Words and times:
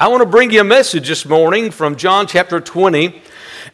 I 0.00 0.06
want 0.06 0.20
to 0.20 0.26
bring 0.26 0.52
you 0.52 0.60
a 0.60 0.64
message 0.64 1.08
this 1.08 1.26
morning 1.26 1.72
from 1.72 1.96
John 1.96 2.28
chapter 2.28 2.60
20. 2.60 3.20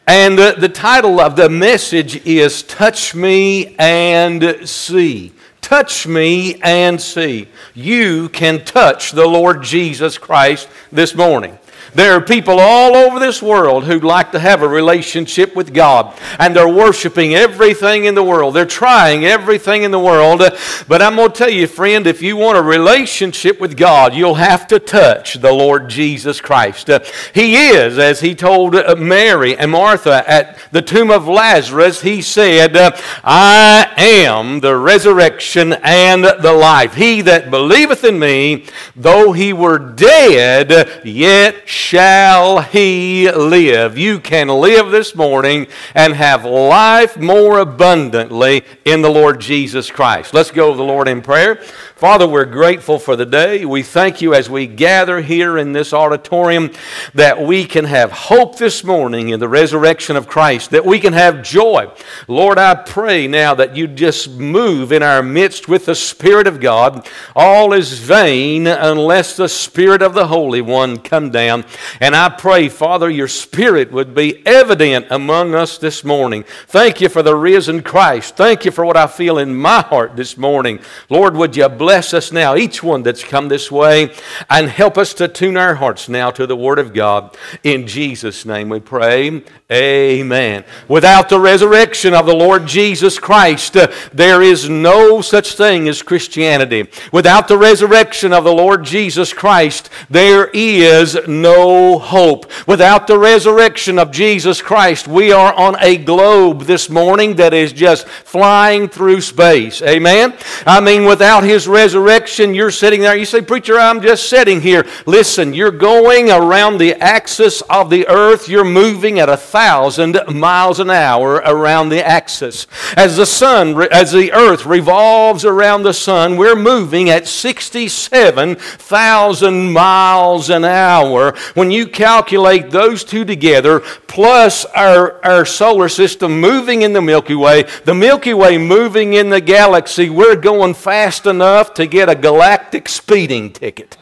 And 0.07 0.39
uh, 0.39 0.53
the 0.53 0.69
title 0.69 1.19
of 1.19 1.35
the 1.35 1.49
message 1.49 2.25
is 2.25 2.63
Touch 2.63 3.13
Me 3.13 3.75
and 3.77 4.67
See. 4.67 5.33
Touch 5.61 6.07
me 6.07 6.59
and 6.63 6.99
see. 6.99 7.47
You 7.73 8.29
can 8.29 8.65
touch 8.65 9.11
the 9.11 9.27
Lord 9.27 9.61
Jesus 9.61 10.17
Christ 10.17 10.67
this 10.91 11.13
morning. 11.13 11.59
There 11.95 12.13
are 12.13 12.21
people 12.21 12.59
all 12.59 12.95
over 12.95 13.19
this 13.19 13.41
world 13.41 13.85
who'd 13.85 14.03
like 14.03 14.33
to 14.33 14.39
have 14.39 14.61
a 14.61 14.67
relationship 14.67 15.55
with 15.55 15.73
God, 15.73 16.13
and 16.39 16.53
they're 16.53 16.67
worshiping 16.67 17.35
everything 17.35 18.03
in 18.03 18.15
the 18.15 18.23
world. 18.23 18.53
They're 18.53 18.65
trying 18.65 19.25
everything 19.25 19.83
in 19.83 19.91
the 19.91 19.99
world. 19.99 20.41
But 20.87 21.01
I'm 21.01 21.15
going 21.15 21.31
to 21.31 21.37
tell 21.37 21.49
you, 21.49 21.67
friend, 21.67 22.05
if 22.05 22.21
you 22.21 22.35
want 22.35 22.57
a 22.57 22.61
relationship 22.61 23.61
with 23.61 23.77
God, 23.77 24.13
you'll 24.13 24.35
have 24.35 24.67
to 24.67 24.79
touch 24.79 25.35
the 25.35 25.53
Lord 25.53 25.89
Jesus 25.89 26.41
Christ. 26.41 26.89
He 27.33 27.55
is, 27.55 27.97
as 27.97 28.19
he 28.19 28.35
told 28.35 28.75
uh, 28.75 28.95
Mary 28.97 29.55
and 29.55 29.71
Martha 29.71 30.23
at 30.29 30.59
the 30.71 30.81
tomb 30.81 31.09
of 31.09 31.27
Lazarus, 31.27 32.01
he 32.01 32.21
said, 32.21 32.75
uh, 32.75 32.91
I 33.23 33.93
am 33.97 34.59
the 34.59 34.75
resurrection 34.75 35.73
and 35.81 36.25
the 36.25 36.53
life. 36.53 36.95
He 36.95 37.21
that 37.21 37.49
believeth 37.49 38.03
in 38.03 38.19
me, 38.19 38.65
though 38.95 39.31
he 39.31 39.53
were 39.53 39.79
dead, 39.79 41.01
yet 41.05 41.69
shall 41.85 42.61
he 42.61 43.31
live. 43.31 43.95
You 43.95 44.19
can 44.19 44.47
live 44.47 44.89
this 44.89 45.13
morning 45.13 45.67
and 45.93 46.15
have 46.15 46.43
life 46.43 47.15
more 47.15 47.59
abundantly 47.59 48.63
in 48.85 49.03
the 49.03 49.09
Lord 49.09 49.39
Jesus 49.39 49.91
Christ. 49.91 50.33
Let's 50.33 50.49
go 50.49 50.71
to 50.71 50.77
the 50.77 50.83
Lord 50.83 51.07
in 51.07 51.21
prayer. 51.21 51.57
Father, 51.95 52.27
we're 52.27 52.45
grateful 52.45 52.97
for 52.97 53.15
the 53.15 53.25
day. 53.25 53.65
We 53.65 53.83
thank 53.83 54.19
you 54.19 54.33
as 54.33 54.49
we 54.49 54.67
gather 54.67 55.21
here 55.21 55.57
in 55.59 55.73
this 55.73 55.93
auditorium 55.93 56.71
that 57.13 57.41
we 57.41 57.65
can 57.65 57.85
have 57.85 58.11
hope 58.11 58.57
this 58.57 58.83
morning 58.83 59.29
in 59.29 59.39
the 59.39 59.47
resurrection 59.47 60.15
of 60.15 60.27
Christ, 60.27 60.71
that 60.71 60.85
we 60.85 60.99
can 60.99 61.13
have 61.13 61.43
joy. 61.43 61.89
Lord, 62.27 62.57
I 62.57 62.75
pray 62.75 63.27
now 63.27 63.53
that 63.55 63.77
you 63.77 63.87
just 63.87 64.29
move 64.31 64.91
in 64.91 65.03
our 65.03 65.23
midst 65.23 65.69
with 65.69 65.85
the 65.85 65.95
Spirit 65.95 66.47
of 66.47 66.59
God. 66.59 67.07
All 67.35 67.73
is 67.73 67.99
vain 67.99 68.67
unless 68.67 69.37
the 69.37 69.47
Spirit 69.47 70.01
of 70.01 70.15
the 70.15 70.27
Holy 70.27 70.61
One 70.61 70.97
come 70.97 71.29
down. 71.29 71.63
And 71.99 72.15
I 72.15 72.29
pray, 72.29 72.69
Father, 72.69 73.09
your 73.09 73.27
Spirit 73.27 73.91
would 73.91 74.13
be 74.13 74.45
evident 74.45 75.07
among 75.09 75.55
us 75.55 75.77
this 75.77 76.03
morning. 76.03 76.43
Thank 76.67 77.01
you 77.01 77.09
for 77.09 77.23
the 77.23 77.35
risen 77.35 77.81
Christ. 77.81 78.35
Thank 78.35 78.65
you 78.65 78.71
for 78.71 78.85
what 78.85 78.97
I 78.97 79.07
feel 79.07 79.37
in 79.37 79.55
my 79.55 79.81
heart 79.81 80.15
this 80.15 80.37
morning. 80.37 80.79
Lord, 81.09 81.35
would 81.35 81.55
you 81.55 81.69
bless 81.69 82.13
us 82.13 82.31
now, 82.31 82.55
each 82.55 82.83
one 82.83 83.03
that's 83.03 83.23
come 83.23 83.47
this 83.47 83.71
way, 83.71 84.13
and 84.49 84.69
help 84.69 84.97
us 84.97 85.13
to 85.15 85.27
tune 85.27 85.57
our 85.57 85.75
hearts 85.75 86.09
now 86.09 86.31
to 86.31 86.47
the 86.47 86.55
Word 86.55 86.79
of 86.79 86.93
God. 86.93 87.35
In 87.63 87.87
Jesus' 87.87 88.45
name 88.45 88.69
we 88.69 88.79
pray. 88.79 89.43
Amen. 89.71 90.63
Without 90.87 91.27
the 91.27 91.39
resurrection 91.39 92.13
of 92.13 92.27
the 92.27 92.35
Lord 92.35 92.67
Jesus 92.67 93.17
Christ, 93.17 93.75
uh, 93.75 93.91
there 94.13 94.43
is 94.43 94.69
no 94.69 95.21
such 95.21 95.55
thing 95.55 95.89
as 95.89 96.03
Christianity. 96.03 96.87
Without 97.11 97.47
the 97.47 97.57
resurrection 97.57 98.31
of 98.31 98.43
the 98.43 98.53
Lord 98.53 98.83
Jesus 98.83 99.33
Christ, 99.33 99.89
there 100.07 100.51
is 100.53 101.17
no 101.27 101.97
hope. 101.97 102.45
Without 102.67 103.07
the 103.07 103.17
resurrection 103.17 103.97
of 103.97 104.11
Jesus 104.11 104.61
Christ, 104.61 105.07
we 105.07 105.31
are 105.31 105.51
on 105.55 105.77
a 105.79 105.97
globe 105.97 106.65
this 106.65 106.87
morning 106.87 107.37
that 107.37 107.55
is 107.55 107.73
just 107.73 108.07
flying 108.07 108.87
through 108.87 109.21
space. 109.21 109.81
Amen? 109.81 110.35
I 110.67 110.79
mean, 110.79 111.05
without 111.05 111.43
His 111.43 111.67
resurrection, 111.67 112.53
you're 112.53 112.69
sitting 112.69 113.01
there. 113.01 113.17
You 113.17 113.25
say, 113.25 113.41
Preacher, 113.41 113.79
I'm 113.79 114.03
just 114.03 114.29
sitting 114.29 114.61
here. 114.61 114.85
Listen, 115.07 115.55
you're 115.55 115.71
going 115.71 116.29
around 116.29 116.77
the 116.77 116.93
axis 117.01 117.63
of 117.63 117.89
the 117.89 118.07
earth, 118.07 118.47
you're 118.47 118.63
moving 118.63 119.19
at 119.19 119.27
a 119.27 119.37
thousand 119.55 120.19
miles 120.27 120.81
an 120.81 120.89
hour 120.89 121.35
around 121.35 121.87
the 121.87 122.05
axis. 122.05 122.67
As 122.97 123.15
the 123.15 123.25
sun, 123.25 123.81
as 123.89 124.11
the 124.11 124.33
earth 124.33 124.65
revolves 124.65 125.45
around 125.45 125.83
the 125.83 125.93
sun, 125.93 126.35
we're 126.35 126.57
moving 126.57 127.09
at 127.09 127.25
67,000 127.25 129.71
miles 129.71 130.49
an 130.49 130.65
hour. 130.65 131.33
When 131.53 131.71
you 131.71 131.87
calculate 131.87 132.69
those 132.69 133.05
two 133.05 133.23
together, 133.23 133.79
plus 133.79 134.65
our, 134.65 135.25
our 135.25 135.45
solar 135.45 135.87
system 135.87 136.41
moving 136.41 136.81
in 136.81 136.91
the 136.91 137.01
Milky 137.01 137.35
Way, 137.35 137.63
the 137.85 137.95
Milky 137.95 138.33
Way 138.33 138.57
moving 138.57 139.13
in 139.13 139.29
the 139.29 139.39
galaxy, 139.39 140.09
we're 140.09 140.35
going 140.35 140.73
fast 140.73 141.25
enough 141.25 141.73
to 141.75 141.87
get 141.87 142.09
a 142.09 142.15
galactic 142.15 142.89
speeding 142.89 143.53
ticket. 143.53 143.95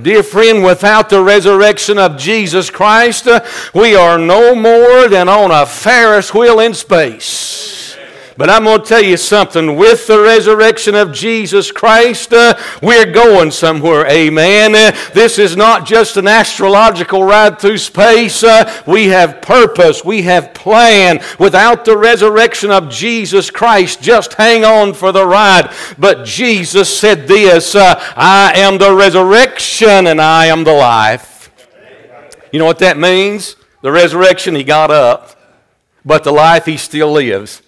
Dear 0.00 0.22
friend, 0.22 0.62
without 0.62 1.08
the 1.08 1.22
resurrection 1.22 1.98
of 1.98 2.16
Jesus 2.16 2.70
Christ, 2.70 3.26
we 3.74 3.96
are 3.96 4.18
no 4.18 4.54
more 4.54 5.08
than 5.08 5.28
on 5.28 5.50
a 5.50 5.66
Ferris 5.66 6.32
wheel 6.32 6.60
in 6.60 6.74
space. 6.74 7.79
But 8.40 8.48
I'm 8.48 8.64
going 8.64 8.80
to 8.80 8.86
tell 8.86 9.02
you 9.02 9.18
something. 9.18 9.76
With 9.76 10.06
the 10.06 10.18
resurrection 10.18 10.94
of 10.94 11.12
Jesus 11.12 11.70
Christ, 11.70 12.32
uh, 12.32 12.58
we're 12.80 13.12
going 13.12 13.50
somewhere. 13.50 14.06
Amen. 14.06 14.74
Uh, 14.74 14.96
this 15.12 15.38
is 15.38 15.58
not 15.58 15.84
just 15.84 16.16
an 16.16 16.26
astrological 16.26 17.22
ride 17.22 17.58
through 17.58 17.76
space. 17.76 18.42
Uh, 18.42 18.82
we 18.86 19.08
have 19.08 19.42
purpose. 19.42 20.06
We 20.06 20.22
have 20.22 20.54
plan. 20.54 21.22
Without 21.38 21.84
the 21.84 21.98
resurrection 21.98 22.70
of 22.70 22.88
Jesus 22.88 23.50
Christ, 23.50 24.00
just 24.00 24.32
hang 24.32 24.64
on 24.64 24.94
for 24.94 25.12
the 25.12 25.26
ride. 25.26 25.70
But 25.98 26.24
Jesus 26.24 26.98
said 26.98 27.28
this 27.28 27.74
uh, 27.74 28.02
I 28.16 28.52
am 28.54 28.78
the 28.78 28.94
resurrection 28.94 30.06
and 30.06 30.18
I 30.18 30.46
am 30.46 30.64
the 30.64 30.72
life. 30.72 31.50
You 32.54 32.58
know 32.58 32.64
what 32.64 32.78
that 32.78 32.96
means? 32.96 33.56
The 33.82 33.92
resurrection, 33.92 34.54
he 34.54 34.64
got 34.64 34.90
up, 34.90 35.38
but 36.06 36.24
the 36.24 36.32
life, 36.32 36.64
he 36.64 36.78
still 36.78 37.12
lives. 37.12 37.60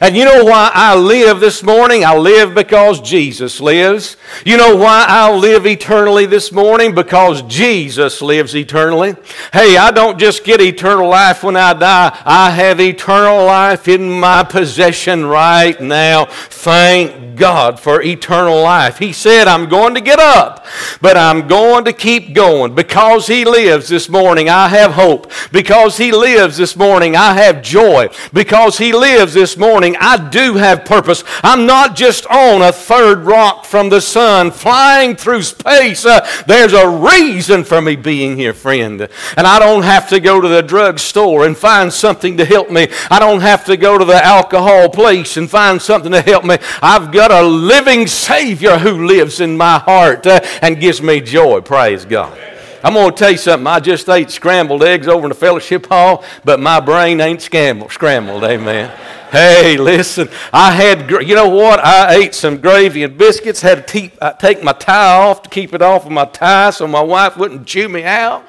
And 0.00 0.16
you 0.16 0.24
know 0.24 0.44
why 0.44 0.70
I 0.72 0.94
live 0.96 1.40
this 1.40 1.62
morning? 1.62 2.04
I 2.04 2.16
live 2.16 2.54
because 2.54 3.00
Jesus 3.00 3.60
lives. 3.60 4.16
You 4.44 4.56
know 4.56 4.76
why 4.76 5.04
I 5.08 5.34
live 5.34 5.66
eternally 5.66 6.26
this 6.26 6.52
morning? 6.52 6.94
Because 6.94 7.42
Jesus 7.42 8.22
lives 8.22 8.54
eternally. 8.54 9.16
Hey, 9.52 9.76
I 9.76 9.90
don't 9.90 10.18
just 10.18 10.44
get 10.44 10.60
eternal 10.60 11.08
life 11.08 11.42
when 11.42 11.56
I 11.56 11.72
die, 11.74 12.18
I 12.24 12.50
have 12.50 12.80
eternal 12.80 13.44
life 13.44 13.88
in 13.88 14.10
my 14.10 14.42
possession 14.42 15.26
right 15.26 15.80
now. 15.80 16.26
Thank 16.26 17.36
God 17.36 17.78
for 17.78 18.02
eternal 18.02 18.62
life. 18.62 18.98
He 18.98 19.12
said, 19.12 19.46
I'm 19.46 19.68
going 19.68 19.94
to 19.94 20.00
get 20.00 20.18
up, 20.18 20.66
but 21.00 21.16
I'm 21.16 21.46
going 21.46 21.84
to 21.84 21.92
keep 21.92 22.34
going. 22.34 22.74
Because 22.74 23.26
He 23.26 23.44
lives 23.44 23.88
this 23.88 24.08
morning, 24.08 24.48
I 24.48 24.68
have 24.68 24.92
hope. 24.92 25.30
Because 25.52 25.96
He 25.96 26.12
lives 26.12 26.56
this 26.56 26.76
morning, 26.76 27.14
I 27.14 27.34
have 27.34 27.62
joy. 27.62 28.08
Because 28.32 28.78
He 28.78 28.92
lives 28.92 29.34
this 29.34 29.56
morning, 29.56 29.65
morning, 29.66 29.96
I 29.98 30.28
do 30.28 30.54
have 30.54 30.84
purpose. 30.84 31.24
I'm 31.42 31.66
not 31.66 31.96
just 31.96 32.24
on 32.26 32.62
a 32.62 32.70
third 32.70 33.24
rock 33.24 33.64
from 33.64 33.88
the 33.88 34.00
sun 34.00 34.52
flying 34.52 35.16
through 35.16 35.42
space. 35.42 36.06
Uh, 36.06 36.24
there's 36.46 36.72
a 36.72 36.88
reason 36.88 37.64
for 37.64 37.82
me 37.82 37.96
being 37.96 38.36
here, 38.36 38.54
friend. 38.54 39.08
And 39.36 39.46
I 39.46 39.58
don't 39.58 39.82
have 39.82 40.08
to 40.10 40.20
go 40.20 40.40
to 40.40 40.46
the 40.46 40.62
drugstore 40.62 41.44
and 41.46 41.56
find 41.56 41.92
something 41.92 42.36
to 42.36 42.44
help 42.44 42.70
me. 42.70 42.86
I 43.10 43.18
don't 43.18 43.40
have 43.40 43.64
to 43.64 43.76
go 43.76 43.98
to 43.98 44.04
the 44.04 44.24
alcohol 44.24 44.88
place 44.88 45.36
and 45.36 45.50
find 45.50 45.82
something 45.82 46.12
to 46.12 46.22
help 46.22 46.44
me. 46.44 46.58
I've 46.80 47.10
got 47.10 47.32
a 47.32 47.42
living 47.42 48.06
Savior 48.06 48.78
who 48.78 49.06
lives 49.06 49.40
in 49.40 49.56
my 49.56 49.80
heart 49.80 50.28
uh, 50.28 50.40
and 50.62 50.80
gives 50.80 51.02
me 51.02 51.20
joy. 51.20 51.60
Praise 51.60 52.04
God. 52.04 52.55
I'm 52.84 52.94
going 52.94 53.10
to 53.10 53.16
tell 53.16 53.30
you 53.30 53.36
something. 53.36 53.66
I 53.66 53.80
just 53.80 54.08
ate 54.08 54.30
scrambled 54.30 54.82
eggs 54.82 55.08
over 55.08 55.24
in 55.24 55.30
the 55.30 55.34
fellowship 55.34 55.86
hall, 55.86 56.24
but 56.44 56.60
my 56.60 56.80
brain 56.80 57.20
ain't 57.20 57.42
scrambled. 57.42 57.92
Scrambled, 57.92 58.44
amen. 58.44 58.90
Hey, 59.30 59.76
listen, 59.76 60.28
I 60.52 60.70
had, 60.72 61.10
you 61.10 61.34
know 61.34 61.48
what? 61.48 61.84
I 61.84 62.14
ate 62.14 62.34
some 62.34 62.58
gravy 62.58 63.02
and 63.02 63.18
biscuits, 63.18 63.60
had 63.60 63.86
to 63.86 63.92
te- 63.92 64.12
take 64.38 64.62
my 64.62 64.72
tie 64.72 65.18
off 65.18 65.42
to 65.42 65.50
keep 65.50 65.74
it 65.74 65.82
off 65.82 66.06
of 66.06 66.12
my 66.12 66.26
tie 66.26 66.70
so 66.70 66.86
my 66.86 67.02
wife 67.02 67.36
wouldn't 67.36 67.66
chew 67.66 67.88
me 67.88 68.04
out. 68.04 68.46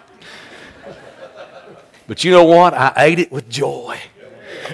But 2.08 2.24
you 2.24 2.32
know 2.32 2.46
what? 2.46 2.74
I 2.74 2.94
ate 2.98 3.20
it 3.20 3.32
with 3.32 3.50
joy. 3.50 4.00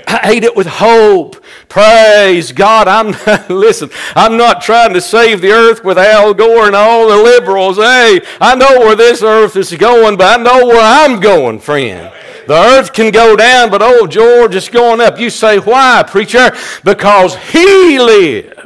I 0.08 0.32
ate 0.32 0.44
it 0.44 0.56
with 0.56 0.68
hope. 0.68 1.44
Praise 1.70 2.52
God. 2.52 2.88
I'm 2.88 3.16
listen, 3.50 3.90
I'm 4.16 4.38
not 4.38 4.62
trying 4.62 4.94
to 4.94 5.02
save 5.02 5.42
the 5.42 5.52
earth 5.52 5.84
with 5.84 5.98
Al 5.98 6.34
Gore 6.34 6.68
and 6.68 6.76
all 6.76 7.08
the 7.08 7.18
liberals. 7.18 7.78
Hey, 7.78 8.22
I 8.40 8.56
know 8.56 8.80
where 8.80 8.96
this 8.96 9.24
earth 9.24 9.56
is 9.56 9.74
going, 9.74 10.18
but 10.18 10.40
I 10.40 10.44
know 10.44 10.66
where 10.66 10.82
I'm 10.82 11.20
going, 11.20 11.60
friend. 11.60 12.12
The 12.48 12.54
earth 12.54 12.92
can 12.92 13.12
go 13.12 13.36
down, 13.36 13.70
but 13.72 13.82
oh, 13.82 14.06
George, 14.06 14.56
it's 14.56 14.70
going 14.70 15.00
up. 15.00 15.20
You 15.20 15.30
say, 15.30 15.60
why, 15.60 16.04
preacher? 16.06 16.52
Because 16.84 17.36
He 17.36 18.00
lives. 18.00 18.63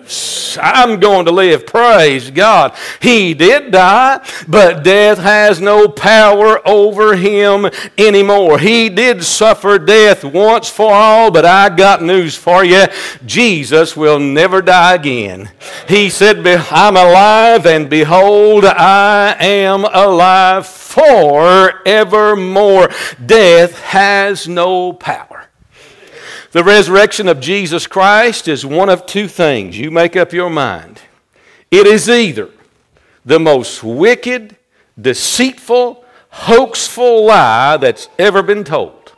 I'm 0.61 0.99
going 0.99 1.25
to 1.25 1.31
live. 1.31 1.65
Praise 1.65 2.29
God. 2.31 2.75
He 3.01 3.33
did 3.33 3.71
die, 3.71 4.25
but 4.47 4.83
death 4.83 5.17
has 5.19 5.59
no 5.59 5.87
power 5.87 6.65
over 6.67 7.15
him 7.15 7.69
anymore. 7.97 8.59
He 8.59 8.89
did 8.89 9.23
suffer 9.23 9.79
death 9.79 10.23
once 10.23 10.69
for 10.69 10.93
all, 10.93 11.31
but 11.31 11.45
I 11.45 11.69
got 11.69 12.03
news 12.03 12.35
for 12.35 12.63
you. 12.63 12.85
Jesus 13.25 13.97
will 13.97 14.19
never 14.19 14.61
die 14.61 14.93
again. 14.95 15.49
He 15.87 16.09
said, 16.09 16.45
I'm 16.45 16.95
alive, 16.95 17.65
and 17.65 17.89
behold, 17.89 18.65
I 18.65 19.35
am 19.39 19.85
alive 19.85 20.67
forevermore. 20.67 22.89
Death 23.25 23.79
has 23.81 24.47
no 24.47 24.93
power. 24.93 25.46
The 26.51 26.63
resurrection 26.63 27.27
of 27.27 27.39
Jesus 27.39 27.87
Christ 27.87 28.47
is 28.47 28.65
one 28.65 28.89
of 28.89 29.05
two 29.05 29.27
things. 29.27 29.77
You 29.77 29.91
make 29.91 30.15
up 30.15 30.31
your 30.31 30.49
mind. 30.49 31.01
It 31.69 31.85
is 31.85 32.09
either 32.09 32.49
the 33.25 33.39
most 33.39 33.83
wicked, 33.83 34.55
deceitful, 34.99 36.05
hoaxful 36.29 37.25
lie 37.25 37.77
that's 37.77 38.07
ever 38.17 38.41
been 38.41 38.63
told, 38.63 39.13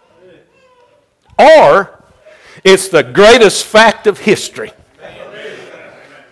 or 1.37 2.03
it's 2.63 2.87
the 2.87 3.03
greatest 3.03 3.63
fact 3.63 4.07
of 4.07 4.19
history. 4.19 4.71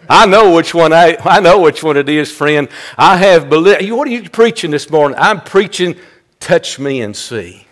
I 0.10 0.26
know 0.26 0.56
which 0.56 0.74
one 0.74 0.94
I, 0.94 1.18
I 1.24 1.40
know 1.42 1.60
which 1.60 1.84
one 1.84 1.98
it 1.98 2.10
is, 2.10 2.32
friend. 2.32 2.70
I 2.98 3.18
have 3.18 3.50
believed. 3.50 3.92
What 3.92 4.08
are 4.08 4.12
you 4.12 4.30
preaching 4.30 4.72
this 4.72 4.90
morning? 4.90 5.18
I'm 5.20 5.42
preaching, 5.42 5.98
touch 6.40 6.80
me 6.80 7.02
and 7.02 7.16
see. 7.16 7.68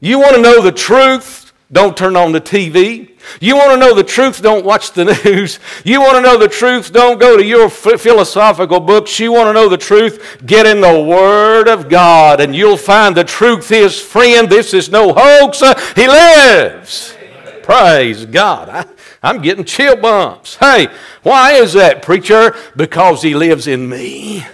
You 0.00 0.18
want 0.18 0.34
to 0.34 0.42
know 0.42 0.60
the 0.60 0.72
truth? 0.72 1.43
Don't 1.74 1.96
turn 1.96 2.14
on 2.14 2.30
the 2.30 2.40
TV. 2.40 3.10
You 3.40 3.56
want 3.56 3.72
to 3.72 3.76
know 3.76 3.94
the 3.94 4.04
truth? 4.04 4.40
Don't 4.40 4.64
watch 4.64 4.92
the 4.92 5.04
news. 5.24 5.58
You 5.82 6.00
want 6.00 6.14
to 6.14 6.20
know 6.20 6.38
the 6.38 6.46
truth? 6.46 6.92
Don't 6.92 7.18
go 7.18 7.36
to 7.36 7.44
your 7.44 7.68
philosophical 7.68 8.78
books. 8.78 9.18
You 9.18 9.32
want 9.32 9.48
to 9.48 9.52
know 9.52 9.68
the 9.68 9.76
truth? 9.76 10.40
Get 10.46 10.66
in 10.66 10.80
the 10.80 11.02
Word 11.02 11.66
of 11.66 11.88
God 11.88 12.40
and 12.40 12.54
you'll 12.54 12.76
find 12.76 13.16
the 13.16 13.24
truth 13.24 13.72
is, 13.72 14.00
friend, 14.00 14.48
this 14.48 14.72
is 14.72 14.88
no 14.88 15.12
hoax. 15.12 15.62
Uh, 15.62 15.74
he 15.96 16.06
lives. 16.06 17.16
Praise 17.64 18.24
God. 18.24 18.68
I, 18.68 18.86
I'm 19.20 19.42
getting 19.42 19.64
chill 19.64 19.96
bumps. 19.96 20.54
Hey, 20.54 20.86
why 21.24 21.54
is 21.54 21.72
that, 21.72 22.02
preacher? 22.02 22.54
Because 22.76 23.22
He 23.22 23.34
lives 23.34 23.66
in 23.66 23.88
me. 23.88 24.46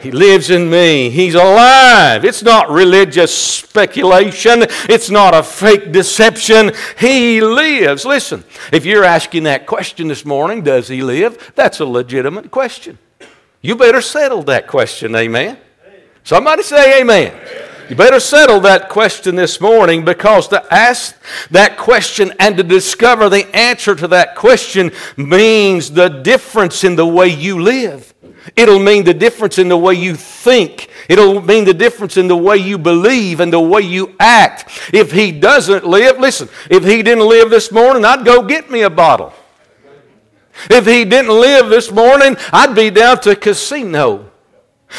He 0.00 0.10
lives 0.10 0.50
in 0.50 0.70
me. 0.70 1.10
He's 1.10 1.34
alive. 1.34 2.24
It's 2.24 2.42
not 2.42 2.70
religious 2.70 3.36
speculation. 3.36 4.62
It's 4.88 5.10
not 5.10 5.34
a 5.34 5.42
fake 5.42 5.92
deception. 5.92 6.72
He 6.98 7.40
lives. 7.40 8.04
Listen, 8.04 8.44
if 8.72 8.86
you're 8.86 9.04
asking 9.04 9.42
that 9.44 9.66
question 9.66 10.08
this 10.08 10.24
morning, 10.24 10.62
does 10.62 10.88
he 10.88 11.02
live? 11.02 11.52
That's 11.54 11.80
a 11.80 11.84
legitimate 11.84 12.50
question. 12.50 12.98
You 13.60 13.76
better 13.76 14.00
settle 14.00 14.42
that 14.44 14.66
question, 14.66 15.14
amen. 15.14 15.58
Somebody 16.24 16.62
say 16.62 17.00
amen. 17.00 17.38
You 17.90 17.96
better 17.96 18.20
settle 18.20 18.60
that 18.60 18.88
question 18.88 19.34
this 19.34 19.60
morning 19.60 20.04
because 20.04 20.46
to 20.48 20.64
ask 20.72 21.20
that 21.50 21.76
question 21.76 22.32
and 22.38 22.56
to 22.56 22.62
discover 22.62 23.28
the 23.28 23.54
answer 23.54 23.96
to 23.96 24.06
that 24.08 24.36
question 24.36 24.92
means 25.16 25.90
the 25.90 26.08
difference 26.08 26.84
in 26.84 26.94
the 26.94 27.06
way 27.06 27.26
you 27.26 27.60
live. 27.60 28.14
It'll 28.56 28.78
mean 28.78 29.04
the 29.04 29.14
difference 29.14 29.58
in 29.58 29.68
the 29.68 29.76
way 29.76 29.94
you 29.94 30.14
think. 30.14 30.88
It'll 31.08 31.40
mean 31.40 31.64
the 31.64 31.74
difference 31.74 32.16
in 32.16 32.28
the 32.28 32.36
way 32.36 32.56
you 32.56 32.78
believe 32.78 33.40
and 33.40 33.52
the 33.52 33.60
way 33.60 33.82
you 33.82 34.14
act. 34.18 34.90
If 34.92 35.12
he 35.12 35.32
doesn't 35.32 35.84
live, 35.84 36.18
listen, 36.18 36.48
if 36.70 36.84
he 36.84 37.02
didn't 37.02 37.26
live 37.26 37.50
this 37.50 37.70
morning, 37.70 38.04
I'd 38.04 38.24
go 38.24 38.42
get 38.42 38.70
me 38.70 38.82
a 38.82 38.90
bottle. 38.90 39.32
If 40.70 40.86
he 40.86 41.04
didn't 41.04 41.30
live 41.30 41.68
this 41.68 41.90
morning, 41.90 42.36
I'd 42.52 42.74
be 42.74 42.90
down 42.90 43.20
to 43.22 43.36
casino. 43.36 44.29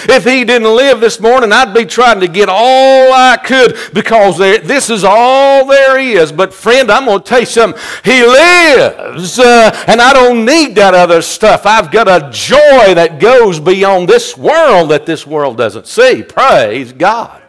If 0.08 0.24
he 0.24 0.46
didn't 0.46 0.74
live 0.76 1.00
this 1.00 1.20
morning, 1.20 1.52
I'd 1.52 1.74
be 1.74 1.86
trying 1.86 2.22
to 2.22 2.28
get 2.28 2.48
all 2.50 3.14
I 3.14 3.38
could 3.38 3.78
because 3.94 4.38
there, 4.38 4.60
this 4.60 4.90
is 4.90 5.04
all 5.04 5.66
there 5.66 6.00
is. 6.00 6.32
But, 6.32 6.54
friend, 6.54 6.90
I'm 6.90 7.06
going 7.06 7.20
to 7.20 7.26
tell 7.26 7.42
you 7.42 7.46
something. 7.46 7.82
He 8.04 8.24
lives, 8.26 9.38
uh, 9.38 9.84
and 9.88 10.02
I 10.02 10.14
don't 10.14 10.46
need 10.46 10.76
that 10.76 10.94
other 10.94 11.22
stuff. 11.22 11.66
I've 11.66 11.92
got 11.92 12.08
a 12.08 12.30
joy 12.32 12.96
that 12.96 13.20
goes 13.20 13.60
beyond 13.60 14.08
this 14.08 14.38
world 14.38 14.92
that 14.92 15.06
this 15.06 15.28
world 15.28 15.58
doesn't 15.58 15.88
see. 15.88 16.24
Praise 16.24 16.94
God. 16.94 17.42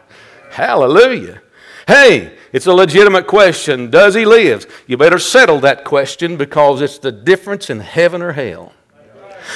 Hallelujah. 0.51 1.41
Hey, 1.87 2.37
it's 2.53 2.67
a 2.67 2.73
legitimate 2.73 3.27
question. 3.27 3.89
Does 3.89 4.15
he 4.15 4.27
live? 4.27 4.85
You 4.87 4.97
better 4.97 5.19
settle 5.19 5.61
that 5.61 5.85
question 5.85 6.37
because 6.37 6.81
it's 6.83 6.99
the 6.99 7.13
difference 7.13 7.71
in 7.71 7.81
heaven 7.81 8.21
or 8.21 8.33
hell. 8.33 8.73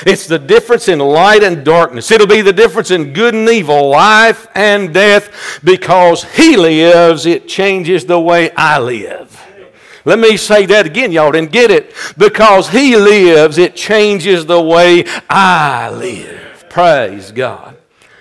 It's 0.07 0.27
the 0.27 0.39
difference 0.39 0.89
in 0.89 0.99
light 0.99 1.43
and 1.43 1.65
darkness. 1.65 2.11
It'll 2.11 2.27
be 2.27 2.43
the 2.43 2.53
difference 2.53 2.91
in 2.91 3.13
good 3.13 3.35
and 3.35 3.49
evil, 3.49 3.89
life 3.89 4.47
and 4.55 4.93
death. 4.93 5.61
Because 5.65 6.25
He 6.25 6.57
lives, 6.57 7.27
it 7.27 7.49
changes 7.49 8.07
the 8.07 8.21
way 8.21 8.51
I 8.53 8.79
live. 8.79 9.33
Let 10.05 10.19
me 10.19 10.37
say 10.37 10.67
that 10.67 10.87
again. 10.87 11.13
Y'all 11.13 11.33
didn't 11.33 11.53
get 11.53 11.71
it. 11.71 11.95
Because 12.17 12.69
He 12.69 12.97
lives, 12.97 13.59
it 13.59 13.75
changes 13.75 14.47
the 14.47 14.61
way 14.61 15.05
I 15.29 15.91
live. 15.91 16.67
Praise 16.69 17.33
God. 17.33 17.77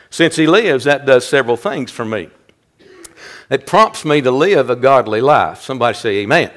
Since 0.10 0.36
He 0.36 0.48
lives, 0.48 0.86
that 0.86 1.06
does 1.06 1.28
several 1.28 1.58
things 1.58 1.92
for 1.92 2.06
me. 2.06 2.30
It 3.50 3.68
prompts 3.68 4.04
me 4.04 4.22
to 4.22 4.32
live 4.32 4.70
a 4.70 4.76
godly 4.76 5.22
life. 5.22 5.62
Somebody 5.62 5.98
say, 5.98 6.18
Amen 6.18 6.52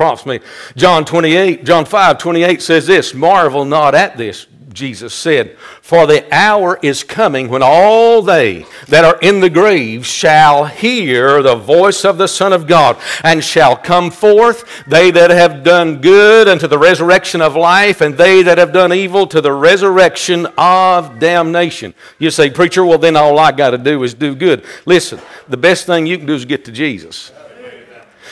prompts 0.00 0.24
me. 0.24 0.40
John 0.76 1.04
28, 1.04 1.62
John 1.62 1.84
5, 1.84 2.16
28 2.16 2.62
says 2.62 2.86
this, 2.86 3.12
marvel 3.12 3.66
not 3.66 3.94
at 3.94 4.16
this, 4.16 4.46
Jesus 4.72 5.12
said, 5.12 5.58
For 5.82 6.06
the 6.06 6.26
hour 6.34 6.78
is 6.80 7.04
coming 7.04 7.50
when 7.50 7.62
all 7.62 8.22
they 8.22 8.64
that 8.88 9.04
are 9.04 9.18
in 9.20 9.40
the 9.40 9.50
grave 9.50 10.06
shall 10.06 10.64
hear 10.64 11.42
the 11.42 11.54
voice 11.54 12.06
of 12.06 12.16
the 12.16 12.28
Son 12.28 12.54
of 12.54 12.66
God, 12.66 12.96
and 13.22 13.44
shall 13.44 13.76
come 13.76 14.10
forth, 14.10 14.64
they 14.86 15.10
that 15.10 15.28
have 15.28 15.62
done 15.62 16.00
good 16.00 16.48
unto 16.48 16.66
the 16.66 16.78
resurrection 16.78 17.42
of 17.42 17.54
life, 17.54 18.00
and 18.00 18.16
they 18.16 18.42
that 18.42 18.56
have 18.56 18.72
done 18.72 18.94
evil 18.94 19.26
to 19.26 19.42
the 19.42 19.52
resurrection 19.52 20.46
of 20.56 21.18
damnation. 21.18 21.92
You 22.18 22.30
say, 22.30 22.48
Preacher, 22.48 22.86
well, 22.86 22.96
then 22.96 23.16
all 23.16 23.38
I 23.38 23.52
got 23.52 23.72
to 23.72 23.78
do 23.78 24.02
is 24.02 24.14
do 24.14 24.34
good. 24.34 24.64
Listen, 24.86 25.20
the 25.46 25.58
best 25.58 25.84
thing 25.84 26.06
you 26.06 26.16
can 26.16 26.26
do 26.26 26.34
is 26.34 26.46
get 26.46 26.64
to 26.64 26.72
Jesus. 26.72 27.32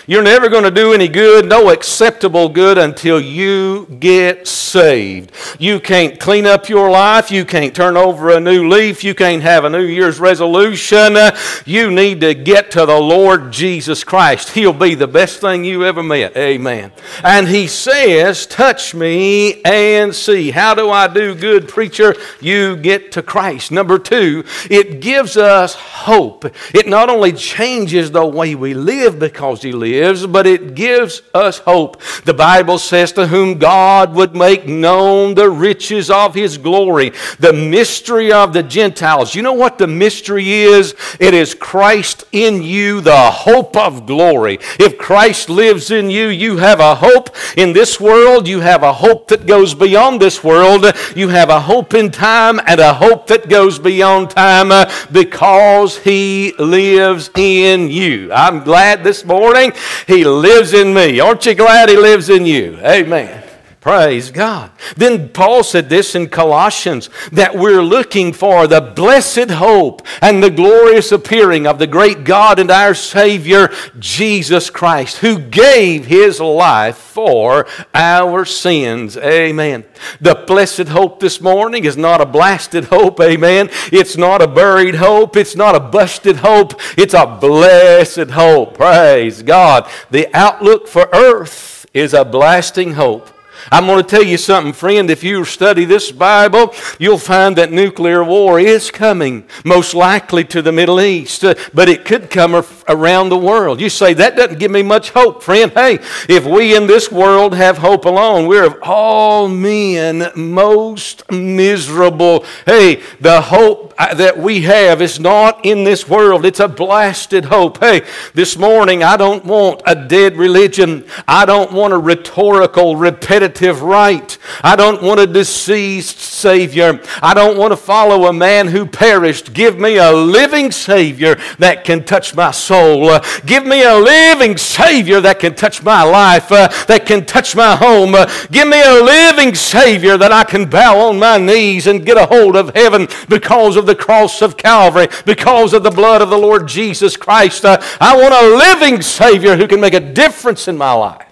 You're 0.08 0.22
never 0.22 0.48
going 0.48 0.64
to 0.64 0.70
do 0.70 0.94
any 0.94 1.06
good, 1.06 1.44
no 1.44 1.68
acceptable 2.18 2.48
good, 2.48 2.78
until 2.78 3.20
you 3.20 3.86
get 4.00 4.48
saved. 4.48 5.30
You 5.60 5.78
can't 5.78 6.18
clean 6.18 6.46
up 6.46 6.68
your 6.68 6.90
life. 6.90 7.30
You 7.30 7.44
can't 7.44 7.74
turn 7.74 7.96
over 7.96 8.30
a 8.30 8.40
new 8.40 8.68
leaf. 8.68 9.04
You 9.04 9.14
can't 9.14 9.42
have 9.42 9.64
a 9.64 9.70
New 9.70 9.84
Year's 9.84 10.18
resolution. 10.18 11.16
You 11.64 11.92
need 11.92 12.20
to 12.22 12.34
get 12.34 12.72
to 12.72 12.86
the 12.86 12.98
Lord 12.98 13.52
Jesus 13.52 14.02
Christ. 14.02 14.50
He'll 14.50 14.72
be 14.72 14.96
the 14.96 15.06
best 15.06 15.40
thing 15.40 15.64
you 15.64 15.84
ever 15.84 16.02
met. 16.02 16.36
Amen. 16.36 16.90
And 17.22 17.46
He 17.46 17.68
says, 17.68 18.46
Touch 18.46 18.94
me 18.96 19.62
and 19.62 20.12
see. 20.12 20.50
How 20.50 20.74
do 20.74 20.90
I 20.90 21.06
do 21.06 21.36
good, 21.36 21.68
preacher? 21.68 22.16
You 22.40 22.76
get 22.76 23.12
to 23.12 23.22
Christ. 23.22 23.70
Number 23.70 23.98
two, 23.98 24.44
it 24.68 25.00
gives 25.00 25.36
us 25.36 25.74
hope. 25.74 26.46
It 26.74 26.88
not 26.88 27.10
only 27.10 27.32
changes 27.32 28.10
the 28.10 28.26
way 28.26 28.56
we 28.56 28.74
live 28.74 29.20
because 29.20 29.62
He 29.62 29.70
lives 29.70 30.26
but 30.26 30.46
it 30.46 30.74
gives 30.74 31.22
us 31.34 31.58
hope. 31.58 32.02
The 32.24 32.34
Bible 32.34 32.78
says, 32.78 33.12
To 33.12 33.26
whom 33.26 33.58
God 33.58 34.14
would 34.14 34.34
make 34.34 34.66
known 34.66 35.34
the 35.34 35.50
riches 35.50 36.10
of 36.10 36.34
his 36.34 36.58
glory, 36.58 37.12
the 37.38 37.52
mystery 37.52 38.32
of 38.32 38.52
the 38.52 38.62
Gentiles. 38.62 39.34
You 39.34 39.42
know 39.42 39.52
what 39.52 39.78
the 39.78 39.86
mystery 39.86 40.50
is? 40.50 40.94
It 41.20 41.34
is 41.34 41.54
Christ 41.54 42.24
in 42.32 42.62
you, 42.62 43.00
the 43.00 43.30
hope 43.30 43.76
of 43.76 44.06
glory. 44.06 44.58
If 44.78 44.98
Christ 44.98 45.48
lives 45.48 45.90
in 45.90 46.10
you, 46.10 46.28
you 46.28 46.56
have 46.58 46.80
a 46.80 46.94
hope 46.94 47.30
in 47.56 47.72
this 47.72 48.00
world. 48.00 48.48
You 48.48 48.60
have 48.60 48.82
a 48.82 48.92
hope 48.92 49.28
that 49.28 49.46
goes 49.46 49.74
beyond 49.74 50.20
this 50.20 50.42
world. 50.42 50.86
You 51.14 51.28
have 51.28 51.50
a 51.50 51.60
hope 51.60 51.94
in 51.94 52.10
time 52.10 52.60
and 52.66 52.80
a 52.80 52.94
hope 52.94 53.26
that 53.28 53.48
goes 53.48 53.78
beyond 53.78 54.30
time 54.30 54.72
uh, 54.72 54.90
because 55.12 55.98
he 55.98 56.54
lives 56.58 57.30
in 57.36 57.90
you. 57.90 58.32
I'm 58.32 58.64
glad 58.64 59.04
this 59.04 59.24
morning 59.24 59.72
he 60.06 60.24
lives 60.24 60.72
in 60.72 60.94
me. 60.94 61.20
Aren't 61.20 61.44
you 61.46 61.54
glad 61.54 61.88
He 61.88 61.96
lives 62.00 62.28
in 62.28 62.46
you? 62.46 62.78
Amen. 62.82 63.44
Praise 63.80 64.32
God. 64.32 64.72
Then 64.96 65.28
Paul 65.28 65.62
said 65.62 65.88
this 65.88 66.16
in 66.16 66.28
Colossians 66.28 67.08
that 67.30 67.56
we're 67.56 67.80
looking 67.80 68.32
for 68.32 68.66
the 68.66 68.80
blessed 68.80 69.52
hope 69.52 70.04
and 70.20 70.42
the 70.42 70.50
glorious 70.50 71.12
appearing 71.12 71.64
of 71.64 71.78
the 71.78 71.86
great 71.86 72.24
God 72.24 72.58
and 72.58 72.72
our 72.72 72.92
Savior, 72.92 73.72
Jesus 73.98 74.68
Christ, 74.68 75.18
who 75.18 75.38
gave 75.38 76.06
his 76.06 76.40
life 76.40 76.96
for 76.96 77.68
our 77.94 78.44
sins. 78.44 79.16
Amen. 79.16 79.84
The 80.20 80.34
blessed 80.34 80.88
hope 80.88 81.20
this 81.20 81.40
morning 81.40 81.84
is 81.84 81.96
not 81.96 82.20
a 82.20 82.26
blasted 82.26 82.86
hope. 82.86 83.20
Amen. 83.20 83.70
It's 83.92 84.16
not 84.16 84.42
a 84.42 84.48
buried 84.48 84.96
hope. 84.96 85.36
It's 85.36 85.54
not 85.54 85.76
a 85.76 85.80
busted 85.80 86.36
hope. 86.36 86.80
It's 86.98 87.14
a 87.14 87.38
blessed 87.40 88.30
hope. 88.30 88.76
Praise 88.76 89.42
God. 89.42 89.88
The 90.10 90.28
outlook 90.34 90.88
for 90.88 91.08
earth 91.12 91.77
is 91.92 92.14
a 92.14 92.24
blasting 92.24 92.92
hope 92.92 93.30
I'm 93.70 93.86
going 93.86 94.02
to 94.02 94.08
tell 94.08 94.22
you 94.22 94.36
something, 94.36 94.72
friend. 94.72 95.10
If 95.10 95.24
you 95.24 95.44
study 95.44 95.84
this 95.84 96.10
Bible, 96.10 96.74
you'll 96.98 97.18
find 97.18 97.56
that 97.56 97.72
nuclear 97.72 98.22
war 98.24 98.58
is 98.60 98.90
coming, 98.90 99.46
most 99.64 99.94
likely 99.94 100.44
to 100.44 100.62
the 100.62 100.72
Middle 100.72 101.00
East, 101.00 101.44
uh, 101.44 101.54
but 101.74 101.88
it 101.88 102.04
could 102.04 102.30
come 102.30 102.64
around 102.88 103.28
the 103.28 103.38
world. 103.38 103.80
You 103.80 103.88
say, 103.88 104.14
that 104.14 104.36
doesn't 104.36 104.58
give 104.58 104.70
me 104.70 104.82
much 104.82 105.10
hope, 105.10 105.42
friend. 105.42 105.72
Hey, 105.72 105.98
if 106.28 106.44
we 106.44 106.76
in 106.76 106.86
this 106.86 107.10
world 107.10 107.54
have 107.54 107.78
hope 107.78 108.04
alone, 108.04 108.46
we're 108.46 108.66
of 108.66 108.78
all 108.82 109.48
men 109.48 110.30
most 110.34 111.30
miserable. 111.30 112.44
Hey, 112.64 113.02
the 113.20 113.40
hope 113.40 113.87
that 113.98 114.38
we 114.38 114.62
have 114.62 115.02
is 115.02 115.18
not 115.18 115.64
in 115.64 115.82
this 115.82 116.08
world, 116.08 116.46
it's 116.46 116.60
a 116.60 116.68
blasted 116.68 117.46
hope. 117.46 117.78
Hey, 117.78 118.06
this 118.32 118.56
morning, 118.56 119.02
I 119.02 119.16
don't 119.16 119.44
want 119.44 119.82
a 119.86 119.94
dead 120.06 120.36
religion, 120.36 121.04
I 121.26 121.44
don't 121.44 121.72
want 121.72 121.92
a 121.92 121.98
rhetorical, 121.98 122.94
repetitive 122.96 123.82
rite. 123.82 124.38
I 124.62 124.76
don't 124.76 125.02
want 125.02 125.20
a 125.20 125.26
deceased 125.26 126.18
Savior. 126.18 127.00
I 127.22 127.34
don't 127.34 127.58
want 127.58 127.72
to 127.72 127.76
follow 127.76 128.26
a 128.26 128.32
man 128.32 128.68
who 128.68 128.86
perished. 128.86 129.52
Give 129.52 129.78
me 129.78 129.96
a 129.96 130.12
living 130.12 130.70
Savior 130.70 131.36
that 131.58 131.84
can 131.84 132.04
touch 132.04 132.34
my 132.34 132.52
soul. 132.52 133.08
Uh, 133.08 133.24
give 133.44 133.66
me 133.66 133.82
a 133.82 133.96
living 133.96 134.56
Savior 134.56 135.20
that 135.20 135.40
can 135.40 135.54
touch 135.54 135.82
my 135.82 136.02
life, 136.02 136.52
uh, 136.52 136.68
that 136.86 137.06
can 137.06 137.24
touch 137.24 137.56
my 137.56 137.74
home. 137.74 138.14
Uh, 138.14 138.30
give 138.50 138.68
me 138.68 138.80
a 138.80 139.02
living 139.02 139.54
Savior 139.54 140.16
that 140.16 140.32
I 140.32 140.44
can 140.44 140.70
bow 140.70 141.08
on 141.08 141.18
my 141.18 141.38
knees 141.38 141.86
and 141.86 142.06
get 142.06 142.16
a 142.16 142.26
hold 142.26 142.54
of 142.54 142.74
heaven 142.74 143.08
because 143.28 143.76
of 143.76 143.87
the 143.88 143.96
cross 143.96 144.40
of 144.40 144.56
Calvary, 144.56 145.08
because 145.26 145.72
of 145.72 145.82
the 145.82 145.90
blood 145.90 146.22
of 146.22 146.30
the 146.30 146.38
Lord 146.38 146.68
Jesus 146.68 147.16
Christ. 147.16 147.64
Uh, 147.64 147.82
I 148.00 148.16
want 148.16 148.32
a 148.32 148.56
living 148.56 149.02
Savior 149.02 149.56
who 149.56 149.66
can 149.66 149.80
make 149.80 149.94
a 149.94 150.12
difference 150.12 150.68
in 150.68 150.78
my 150.78 150.92
life. 150.92 151.24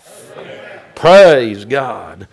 Praise 0.97 1.65
God. 1.65 2.27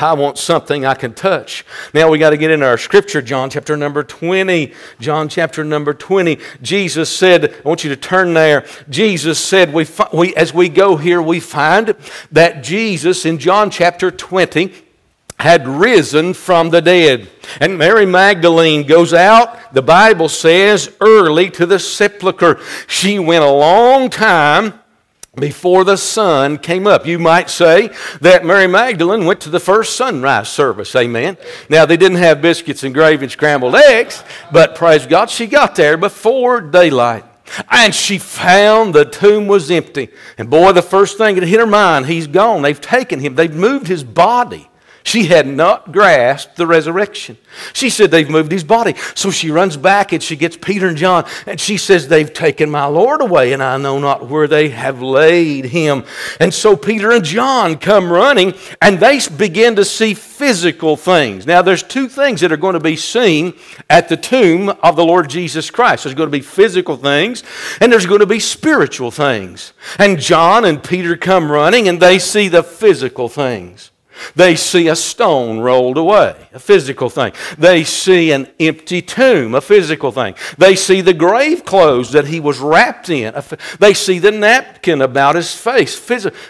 I 0.00 0.12
want 0.12 0.38
something 0.38 0.86
I 0.86 0.94
can 0.94 1.14
touch. 1.14 1.64
Now 1.92 2.10
we 2.10 2.18
got 2.18 2.30
to 2.30 2.36
get 2.36 2.50
into 2.50 2.64
our 2.64 2.78
scripture, 2.78 3.20
John 3.20 3.50
chapter 3.50 3.76
number 3.76 4.04
20. 4.04 4.72
John 5.00 5.28
chapter 5.28 5.64
number 5.64 5.92
20. 5.92 6.38
Jesus 6.62 7.14
said, 7.14 7.52
I 7.52 7.68
want 7.68 7.82
you 7.82 7.90
to 7.90 7.96
turn 7.96 8.32
there. 8.32 8.64
Jesus 8.88 9.38
said, 9.40 9.72
we, 9.72 9.86
we, 10.12 10.34
as 10.36 10.54
we 10.54 10.68
go 10.68 10.96
here, 10.96 11.20
we 11.20 11.40
find 11.40 11.96
that 12.30 12.62
Jesus 12.62 13.26
in 13.26 13.38
John 13.38 13.70
chapter 13.70 14.10
20 14.10 14.72
had 15.40 15.66
risen 15.66 16.34
from 16.34 16.70
the 16.70 16.80
dead. 16.82 17.28
And 17.60 17.78
Mary 17.78 18.06
Magdalene 18.06 18.86
goes 18.86 19.12
out, 19.12 19.72
the 19.72 19.82
Bible 19.82 20.28
says, 20.28 20.94
early 21.00 21.50
to 21.50 21.66
the 21.66 21.78
sepulchre. 21.78 22.60
She 22.86 23.18
went 23.18 23.44
a 23.44 23.50
long 23.50 24.10
time 24.10 24.74
before 25.36 25.84
the 25.84 25.96
sun 25.96 26.58
came 26.58 26.86
up. 26.86 27.06
You 27.06 27.18
might 27.18 27.48
say 27.50 27.90
that 28.20 28.44
Mary 28.44 28.66
Magdalene 28.66 29.24
went 29.24 29.40
to 29.42 29.50
the 29.50 29.60
first 29.60 29.96
sunrise 29.96 30.48
service. 30.48 30.94
Amen. 30.94 31.36
Now, 31.68 31.86
they 31.86 31.96
didn't 31.96 32.18
have 32.18 32.42
biscuits 32.42 32.82
and 32.82 32.92
gravy 32.92 33.24
and 33.24 33.32
scrambled 33.32 33.76
eggs, 33.76 34.22
but 34.52 34.74
praise 34.74 35.06
God, 35.06 35.30
she 35.30 35.46
got 35.46 35.76
there 35.76 35.96
before 35.96 36.60
daylight. 36.60 37.24
And 37.68 37.94
she 37.94 38.18
found 38.18 38.94
the 38.94 39.04
tomb 39.04 39.48
was 39.48 39.70
empty. 39.70 40.10
And 40.38 40.48
boy, 40.48 40.72
the 40.72 40.82
first 40.82 41.18
thing 41.18 41.34
that 41.34 41.46
hit 41.46 41.58
her 41.58 41.66
mind, 41.66 42.06
he's 42.06 42.28
gone. 42.28 42.62
They've 42.62 42.80
taken 42.80 43.18
him, 43.18 43.34
they've 43.34 43.54
moved 43.54 43.88
his 43.88 44.04
body. 44.04 44.69
She 45.02 45.24
had 45.24 45.46
not 45.46 45.92
grasped 45.92 46.56
the 46.56 46.66
resurrection. 46.66 47.38
She 47.72 47.90
said, 47.90 48.10
They've 48.10 48.28
moved 48.28 48.52
his 48.52 48.64
body. 48.64 48.94
So 49.14 49.30
she 49.30 49.50
runs 49.50 49.76
back 49.76 50.12
and 50.12 50.22
she 50.22 50.36
gets 50.36 50.56
Peter 50.56 50.88
and 50.88 50.96
John 50.96 51.26
and 51.46 51.58
she 51.58 51.76
says, 51.76 52.08
They've 52.08 52.32
taken 52.32 52.70
my 52.70 52.84
Lord 52.84 53.22
away 53.22 53.52
and 53.52 53.62
I 53.62 53.76
know 53.78 53.98
not 53.98 54.28
where 54.28 54.46
they 54.46 54.68
have 54.68 55.00
laid 55.00 55.66
him. 55.66 56.04
And 56.38 56.52
so 56.52 56.76
Peter 56.76 57.12
and 57.12 57.24
John 57.24 57.78
come 57.78 58.12
running 58.12 58.54
and 58.82 58.98
they 58.98 59.20
begin 59.36 59.76
to 59.76 59.84
see 59.84 60.14
physical 60.14 60.96
things. 60.96 61.46
Now, 61.46 61.62
there's 61.62 61.82
two 61.82 62.08
things 62.08 62.40
that 62.40 62.52
are 62.52 62.56
going 62.56 62.74
to 62.74 62.80
be 62.80 62.96
seen 62.96 63.54
at 63.88 64.08
the 64.08 64.16
tomb 64.16 64.68
of 64.68 64.96
the 64.96 65.04
Lord 65.04 65.28
Jesus 65.28 65.70
Christ 65.70 66.04
there's 66.04 66.14
going 66.14 66.28
to 66.28 66.36
be 66.36 66.42
physical 66.42 66.96
things 66.96 67.42
and 67.80 67.92
there's 67.92 68.06
going 68.06 68.20
to 68.20 68.26
be 68.26 68.40
spiritual 68.40 69.10
things. 69.10 69.72
And 69.98 70.18
John 70.18 70.64
and 70.64 70.82
Peter 70.82 71.16
come 71.16 71.50
running 71.50 71.88
and 71.88 72.00
they 72.00 72.18
see 72.18 72.48
the 72.48 72.62
physical 72.62 73.28
things. 73.28 73.90
They 74.34 74.56
see 74.56 74.88
a 74.88 74.96
stone 74.96 75.60
rolled 75.60 75.98
away, 75.98 76.36
a 76.52 76.58
physical 76.58 77.10
thing. 77.10 77.32
They 77.58 77.84
see 77.84 78.32
an 78.32 78.48
empty 78.58 79.02
tomb, 79.02 79.54
a 79.54 79.60
physical 79.60 80.12
thing. 80.12 80.34
They 80.58 80.76
see 80.76 81.00
the 81.00 81.14
grave 81.14 81.64
clothes 81.64 82.12
that 82.12 82.26
he 82.26 82.40
was 82.40 82.58
wrapped 82.58 83.08
in. 83.08 83.34
They 83.78 83.94
see 83.94 84.18
the 84.18 84.30
napkin 84.30 85.02
about 85.02 85.34
his 85.34 85.54
face. 85.54 85.98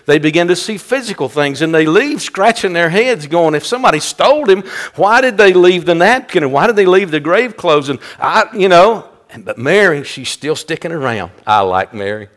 They 0.06 0.18
begin 0.18 0.48
to 0.48 0.56
see 0.56 0.78
physical 0.78 1.28
things 1.28 1.62
and 1.62 1.74
they 1.74 1.86
leave 1.86 2.22
scratching 2.22 2.72
their 2.72 2.90
heads, 2.90 3.26
going, 3.26 3.54
If 3.54 3.66
somebody 3.66 4.00
stole 4.00 4.48
him, 4.48 4.62
why 4.96 5.20
did 5.20 5.36
they 5.36 5.52
leave 5.52 5.84
the 5.84 5.94
napkin 5.94 6.42
and 6.42 6.52
why 6.52 6.66
did 6.66 6.76
they 6.76 6.86
leave 6.86 7.10
the 7.10 7.20
grave 7.20 7.56
clothes? 7.56 7.88
And 7.88 7.98
I, 8.18 8.48
you 8.54 8.68
know, 8.68 9.08
but 9.38 9.58
Mary, 9.58 10.04
she's 10.04 10.28
still 10.28 10.56
sticking 10.56 10.92
around. 10.92 11.30
I 11.46 11.60
like 11.60 11.94
Mary. 11.94 12.28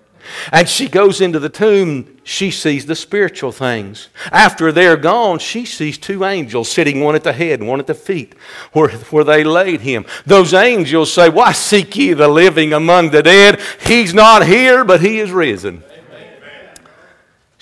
And 0.52 0.68
she 0.70 0.88
goes 0.88 1.22
into 1.22 1.40
the 1.40 1.50
tomb, 1.50 2.18
she 2.24 2.52
sees 2.52 2.86
the 2.86 2.96
spiritual 2.96 3.52
things. 3.52 4.10
After 4.32 4.72
they're 4.72 4.98
gone, 4.98 5.40
she 5.40 5.66
sees 5.66 5.98
two 5.98 6.24
angels 6.24 6.72
sitting, 6.72 7.02
one 7.02 7.16
at 7.16 7.24
the 7.24 7.34
head 7.34 7.60
and 7.60 7.68
one 7.68 7.80
at 7.80 7.88
the 7.88 7.94
feet, 7.94 8.34
where, 8.72 8.90
where 8.90 9.24
they 9.24 9.44
laid 9.44 9.82
him. 9.82 10.06
Those 10.26 10.54
angels 10.54 11.12
say, 11.12 11.30
Why 11.30 11.52
seek 11.52 11.96
ye 11.96 12.14
the 12.14 12.28
living 12.28 12.74
among 12.74 13.12
the 13.12 13.24
dead? 13.24 13.60
He's 13.86 14.14
not 14.14 14.46
here, 14.46 14.84
but 14.84 15.02
he 15.02 15.20
is 15.20 15.32
risen. 15.32 15.84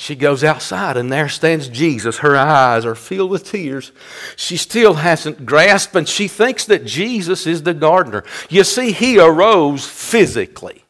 She 0.01 0.15
goes 0.15 0.43
outside, 0.43 0.97
and 0.97 1.11
there 1.11 1.29
stands 1.29 1.69
Jesus. 1.69 2.17
Her 2.17 2.35
eyes 2.35 2.87
are 2.87 2.95
filled 2.95 3.29
with 3.29 3.45
tears. 3.45 3.91
She 4.35 4.57
still 4.57 4.95
hasn't 4.95 5.45
grasped, 5.45 5.95
and 5.95 6.09
she 6.09 6.27
thinks 6.27 6.65
that 6.65 6.85
Jesus 6.85 7.45
is 7.45 7.61
the 7.61 7.75
gardener. 7.75 8.23
You 8.49 8.63
see, 8.63 8.93
he 8.93 9.19
arose 9.19 9.85
physically. 9.85 10.80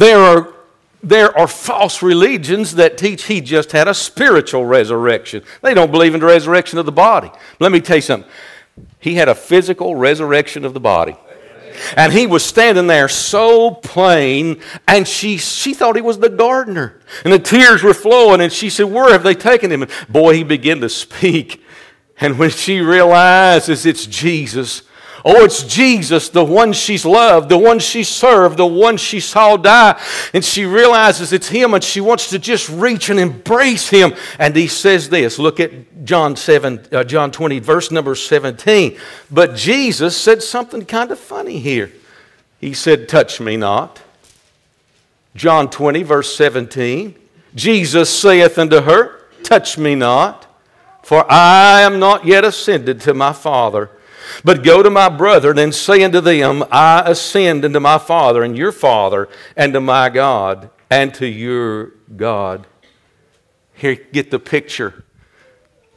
There 0.00 0.18
are, 0.18 0.54
there 1.02 1.38
are 1.38 1.46
false 1.46 2.02
religions 2.02 2.76
that 2.76 2.96
teach 2.96 3.24
he 3.24 3.42
just 3.42 3.72
had 3.72 3.86
a 3.86 3.92
spiritual 3.92 4.64
resurrection. 4.64 5.42
They 5.60 5.74
don't 5.74 5.90
believe 5.90 6.14
in 6.14 6.20
the 6.20 6.26
resurrection 6.26 6.78
of 6.78 6.86
the 6.86 6.92
body. 6.92 7.30
Let 7.58 7.70
me 7.70 7.82
tell 7.82 7.96
you 7.96 8.02
something. 8.02 8.30
He 8.98 9.16
had 9.16 9.28
a 9.28 9.34
physical 9.34 9.94
resurrection 9.94 10.64
of 10.64 10.72
the 10.72 10.80
body. 10.80 11.16
And 11.98 12.14
he 12.14 12.26
was 12.26 12.42
standing 12.42 12.86
there 12.86 13.08
so 13.08 13.72
plain, 13.72 14.62
and 14.88 15.06
she, 15.06 15.36
she 15.36 15.74
thought 15.74 15.96
he 15.96 16.02
was 16.02 16.18
the 16.18 16.30
gardener. 16.30 16.98
And 17.22 17.32
the 17.34 17.38
tears 17.38 17.82
were 17.82 17.92
flowing, 17.92 18.40
and 18.40 18.50
she 18.50 18.70
said, 18.70 18.84
Where 18.84 19.12
have 19.12 19.22
they 19.22 19.34
taken 19.34 19.70
him? 19.70 19.82
And 19.82 19.90
boy, 20.08 20.32
he 20.32 20.44
began 20.44 20.80
to 20.80 20.88
speak. 20.88 21.62
And 22.18 22.38
when 22.38 22.48
she 22.50 22.80
realizes 22.80 23.84
it's 23.84 24.06
Jesus, 24.06 24.82
Oh, 25.24 25.44
it's 25.44 25.62
Jesus, 25.62 26.30
the 26.30 26.44
one 26.44 26.72
she's 26.72 27.04
loved, 27.04 27.48
the 27.48 27.58
one 27.58 27.78
she 27.78 28.04
served, 28.04 28.56
the 28.56 28.66
one 28.66 28.96
she 28.96 29.20
saw 29.20 29.56
die. 29.56 30.00
And 30.32 30.44
she 30.44 30.64
realizes 30.64 31.32
it's 31.32 31.48
him 31.48 31.74
and 31.74 31.84
she 31.84 32.00
wants 32.00 32.30
to 32.30 32.38
just 32.38 32.68
reach 32.68 33.10
and 33.10 33.20
embrace 33.20 33.88
him. 33.88 34.14
And 34.38 34.56
he 34.56 34.66
says 34.66 35.10
this 35.10 35.38
look 35.38 35.60
at 35.60 36.04
John, 36.04 36.36
7, 36.36 36.86
uh, 36.92 37.04
John 37.04 37.30
20, 37.30 37.58
verse 37.58 37.90
number 37.90 38.14
17. 38.14 38.98
But 39.30 39.54
Jesus 39.54 40.16
said 40.16 40.42
something 40.42 40.84
kind 40.86 41.10
of 41.10 41.18
funny 41.18 41.58
here. 41.58 41.92
He 42.60 42.72
said, 42.72 43.08
Touch 43.08 43.40
me 43.40 43.56
not. 43.56 44.00
John 45.34 45.70
20, 45.70 46.02
verse 46.02 46.34
17. 46.34 47.14
Jesus 47.54 48.10
saith 48.10 48.58
unto 48.58 48.80
her, 48.80 49.20
Touch 49.42 49.76
me 49.76 49.94
not, 49.94 50.46
for 51.02 51.30
I 51.30 51.82
am 51.82 51.98
not 51.98 52.24
yet 52.24 52.44
ascended 52.44 53.00
to 53.02 53.14
my 53.14 53.32
Father. 53.32 53.90
But 54.44 54.62
go 54.62 54.82
to 54.82 54.90
my 54.90 55.08
brethren 55.08 55.58
and 55.58 55.74
say 55.74 56.02
unto 56.02 56.20
them, 56.20 56.64
I 56.70 57.02
ascend 57.06 57.64
unto 57.64 57.80
my 57.80 57.98
Father 57.98 58.42
and 58.42 58.56
your 58.56 58.72
Father, 58.72 59.28
and 59.56 59.72
to 59.72 59.80
my 59.80 60.08
God, 60.08 60.70
and 60.90 61.12
to 61.14 61.26
your 61.26 61.92
God. 62.16 62.66
Here, 63.74 63.94
get 63.94 64.30
the 64.30 64.38
picture. 64.38 65.04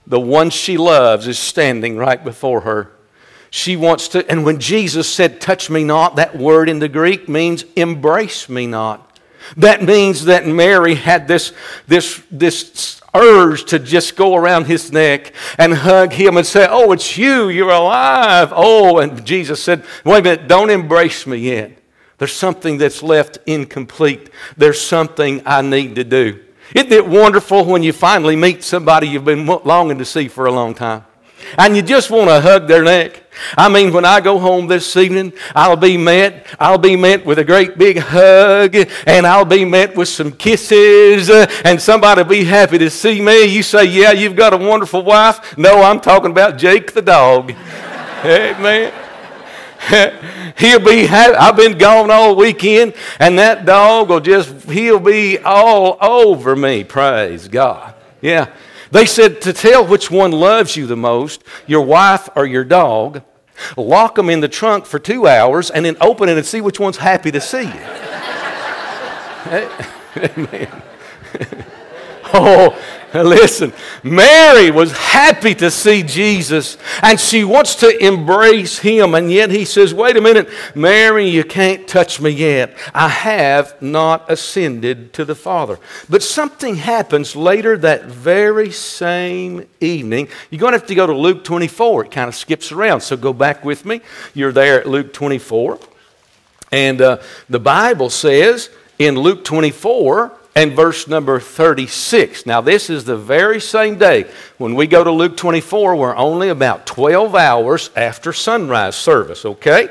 The 0.07 0.19
one 0.19 0.49
she 0.49 0.77
loves 0.77 1.27
is 1.27 1.39
standing 1.39 1.97
right 1.97 2.23
before 2.23 2.61
her. 2.61 2.91
She 3.49 3.75
wants 3.75 4.07
to, 4.09 4.29
and 4.29 4.45
when 4.45 4.59
Jesus 4.59 5.07
said, 5.07 5.39
Touch 5.39 5.69
me 5.69 5.83
not, 5.83 6.15
that 6.15 6.37
word 6.37 6.69
in 6.69 6.79
the 6.79 6.89
Greek 6.89 7.29
means 7.29 7.63
embrace 7.75 8.49
me 8.49 8.67
not. 8.67 9.12
That 9.57 9.83
means 9.83 10.25
that 10.25 10.47
Mary 10.47 10.95
had 10.95 11.27
this, 11.27 11.53
this, 11.87 12.21
this 12.31 13.01
urge 13.13 13.65
to 13.65 13.79
just 13.79 14.15
go 14.15 14.35
around 14.35 14.65
his 14.65 14.91
neck 14.91 15.33
and 15.57 15.73
hug 15.73 16.13
him 16.13 16.37
and 16.37 16.45
say, 16.45 16.67
Oh, 16.69 16.91
it's 16.91 17.17
you, 17.17 17.49
you're 17.49 17.69
alive. 17.69 18.51
Oh, 18.55 18.99
and 18.99 19.25
Jesus 19.25 19.61
said, 19.61 19.85
Wait 20.03 20.19
a 20.19 20.21
minute, 20.23 20.47
don't 20.47 20.69
embrace 20.69 21.27
me 21.27 21.37
yet. 21.37 21.77
There's 22.17 22.33
something 22.33 22.77
that's 22.77 23.03
left 23.03 23.37
incomplete. 23.45 24.29
There's 24.55 24.79
something 24.79 25.41
I 25.45 25.61
need 25.61 25.95
to 25.95 26.03
do. 26.03 26.39
Isn't 26.73 26.91
it 26.91 27.07
wonderful 27.07 27.65
when 27.65 27.83
you 27.83 27.93
finally 27.93 28.35
meet 28.35 28.63
somebody 28.63 29.07
you've 29.07 29.25
been 29.25 29.45
longing 29.45 29.97
to 29.99 30.05
see 30.05 30.27
for 30.27 30.45
a 30.45 30.51
long 30.51 30.73
time? 30.73 31.05
And 31.57 31.75
you 31.75 31.81
just 31.81 32.09
want 32.09 32.29
to 32.29 32.41
hug 32.41 32.67
their 32.67 32.83
neck. 32.83 33.23
I 33.57 33.69
mean, 33.69 33.91
when 33.93 34.05
I 34.05 34.21
go 34.21 34.37
home 34.37 34.67
this 34.67 34.95
evening, 34.95 35.33
I'll 35.55 35.75
be 35.75 35.97
met. 35.97 36.47
I'll 36.59 36.77
be 36.77 36.95
met 36.95 37.25
with 37.25 37.39
a 37.39 37.43
great 37.43 37.77
big 37.77 37.97
hug, 37.97 38.75
and 39.07 39.25
I'll 39.25 39.45
be 39.45 39.65
met 39.65 39.95
with 39.95 40.07
some 40.07 40.31
kisses, 40.31 41.29
uh, 41.29 41.47
and 41.63 41.81
somebody 41.81 42.23
be 42.23 42.43
happy 42.43 42.77
to 42.77 42.89
see 42.89 43.21
me. 43.21 43.45
You 43.45 43.63
say, 43.63 43.85
Yeah, 43.85 44.11
you've 44.11 44.35
got 44.35 44.53
a 44.53 44.57
wonderful 44.57 45.03
wife. 45.03 45.57
No, 45.57 45.81
I'm 45.81 45.99
talking 45.99 46.31
about 46.31 46.57
Jake 46.57 46.93
the 46.93 47.01
dog. 47.01 47.51
Amen. 48.25 48.93
he'll 50.57 50.79
be 50.79 51.05
happy. 51.05 51.35
I've 51.35 51.57
been 51.57 51.77
gone 51.77 52.09
all 52.09 52.35
weekend, 52.35 52.93
and 53.19 53.37
that 53.39 53.65
dog 53.65 54.09
will 54.09 54.21
just, 54.21 54.69
he'll 54.69 54.99
be 54.99 55.39
all 55.39 55.97
over 55.99 56.55
me. 56.55 56.83
Praise 56.83 57.47
God. 57.47 57.93
Yeah. 58.21 58.53
They 58.93 59.07
said 59.07 59.41
to 59.41 59.53
tell 59.53 59.87
which 59.87 60.11
one 60.11 60.31
loves 60.31 60.77
you 60.77 60.85
the 60.85 60.95
most, 60.95 61.43
your 61.65 61.81
wife 61.81 62.29
or 62.35 62.45
your 62.45 62.63
dog, 62.63 63.23
lock 63.75 64.13
them 64.13 64.29
in 64.29 64.39
the 64.39 64.47
trunk 64.47 64.85
for 64.85 64.99
two 64.99 65.25
hours 65.25 65.71
and 65.71 65.83
then 65.83 65.97
open 65.99 66.29
it 66.29 66.37
and 66.37 66.45
see 66.45 66.61
which 66.61 66.79
one's 66.79 66.97
happy 66.97 67.31
to 67.31 67.41
see 67.41 67.63
you. 67.63 67.71
Amen. 70.15 70.83
oh, 72.35 72.77
Listen, 73.13 73.73
Mary 74.01 74.71
was 74.71 74.91
happy 74.91 75.53
to 75.55 75.69
see 75.69 76.01
Jesus 76.01 76.77
and 77.03 77.19
she 77.19 77.43
wants 77.43 77.75
to 77.75 78.03
embrace 78.03 78.79
him. 78.79 79.13
And 79.13 79.31
yet 79.31 79.51
he 79.51 79.65
says, 79.65 79.93
Wait 79.93 80.17
a 80.17 80.21
minute, 80.21 80.49
Mary, 80.73 81.29
you 81.29 81.43
can't 81.43 81.87
touch 81.87 82.19
me 82.19 82.31
yet. 82.31 82.75
I 82.93 83.09
have 83.09 83.79
not 83.81 84.31
ascended 84.31 85.13
to 85.13 85.25
the 85.25 85.35
Father. 85.35 85.77
But 86.09 86.23
something 86.23 86.77
happens 86.77 87.35
later 87.35 87.77
that 87.77 88.05
very 88.05 88.71
same 88.71 89.67
evening. 89.79 90.27
You're 90.49 90.59
going 90.59 90.73
to 90.73 90.79
have 90.79 90.87
to 90.87 90.95
go 90.95 91.05
to 91.05 91.13
Luke 91.15 91.43
24. 91.43 92.05
It 92.05 92.11
kind 92.11 92.27
of 92.27 92.35
skips 92.35 92.71
around. 92.71 93.01
So 93.01 93.15
go 93.15 93.31
back 93.31 93.63
with 93.63 93.85
me. 93.85 94.01
You're 94.33 94.51
there 94.51 94.79
at 94.79 94.87
Luke 94.87 95.13
24. 95.13 95.77
And 96.71 96.99
uh, 96.99 97.21
the 97.47 97.59
Bible 97.59 98.09
says 98.09 98.71
in 98.97 99.19
Luke 99.19 99.43
24, 99.43 100.39
and 100.55 100.73
verse 100.73 101.07
number 101.07 101.39
36. 101.39 102.45
Now, 102.45 102.61
this 102.61 102.89
is 102.89 103.05
the 103.05 103.17
very 103.17 103.59
same 103.59 103.97
day. 103.97 104.29
When 104.59 104.75
we 104.75 104.85
go 104.85 105.03
to 105.03 105.11
Luke 105.11 105.35
24, 105.35 105.95
we're 105.95 106.15
only 106.15 106.49
about 106.49 106.85
12 106.85 107.33
hours 107.35 107.89
after 107.95 108.31
sunrise 108.31 108.95
service, 108.95 109.45
okay? 109.45 109.89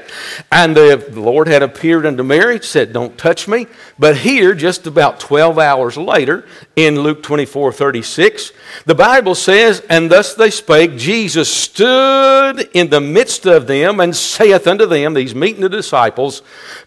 And 0.52 0.76
the 0.76 1.04
Lord 1.12 1.48
had 1.48 1.62
appeared 1.64 2.06
unto 2.06 2.22
Mary, 2.22 2.60
said, 2.60 2.92
Don't 2.92 3.18
touch 3.18 3.48
me. 3.48 3.66
But 3.98 4.18
here, 4.18 4.54
just 4.54 4.86
about 4.86 5.18
12 5.18 5.58
hours 5.58 5.96
later, 5.96 6.46
in 6.76 7.00
Luke 7.00 7.22
24 7.22 7.72
36, 7.72 8.52
the 8.86 8.94
Bible 8.94 9.34
says, 9.34 9.80
And 9.90 10.10
thus 10.10 10.34
they 10.34 10.50
spake, 10.50 10.96
Jesus 10.96 11.52
stood 11.52 12.68
in 12.72 12.88
the 12.88 13.00
midst 13.00 13.46
of 13.46 13.66
them 13.66 13.98
and 13.98 14.14
saith 14.14 14.68
unto 14.68 14.86
them, 14.86 15.14
These 15.14 15.34
meeting 15.34 15.62
the 15.62 15.68
disciples, 15.68 16.42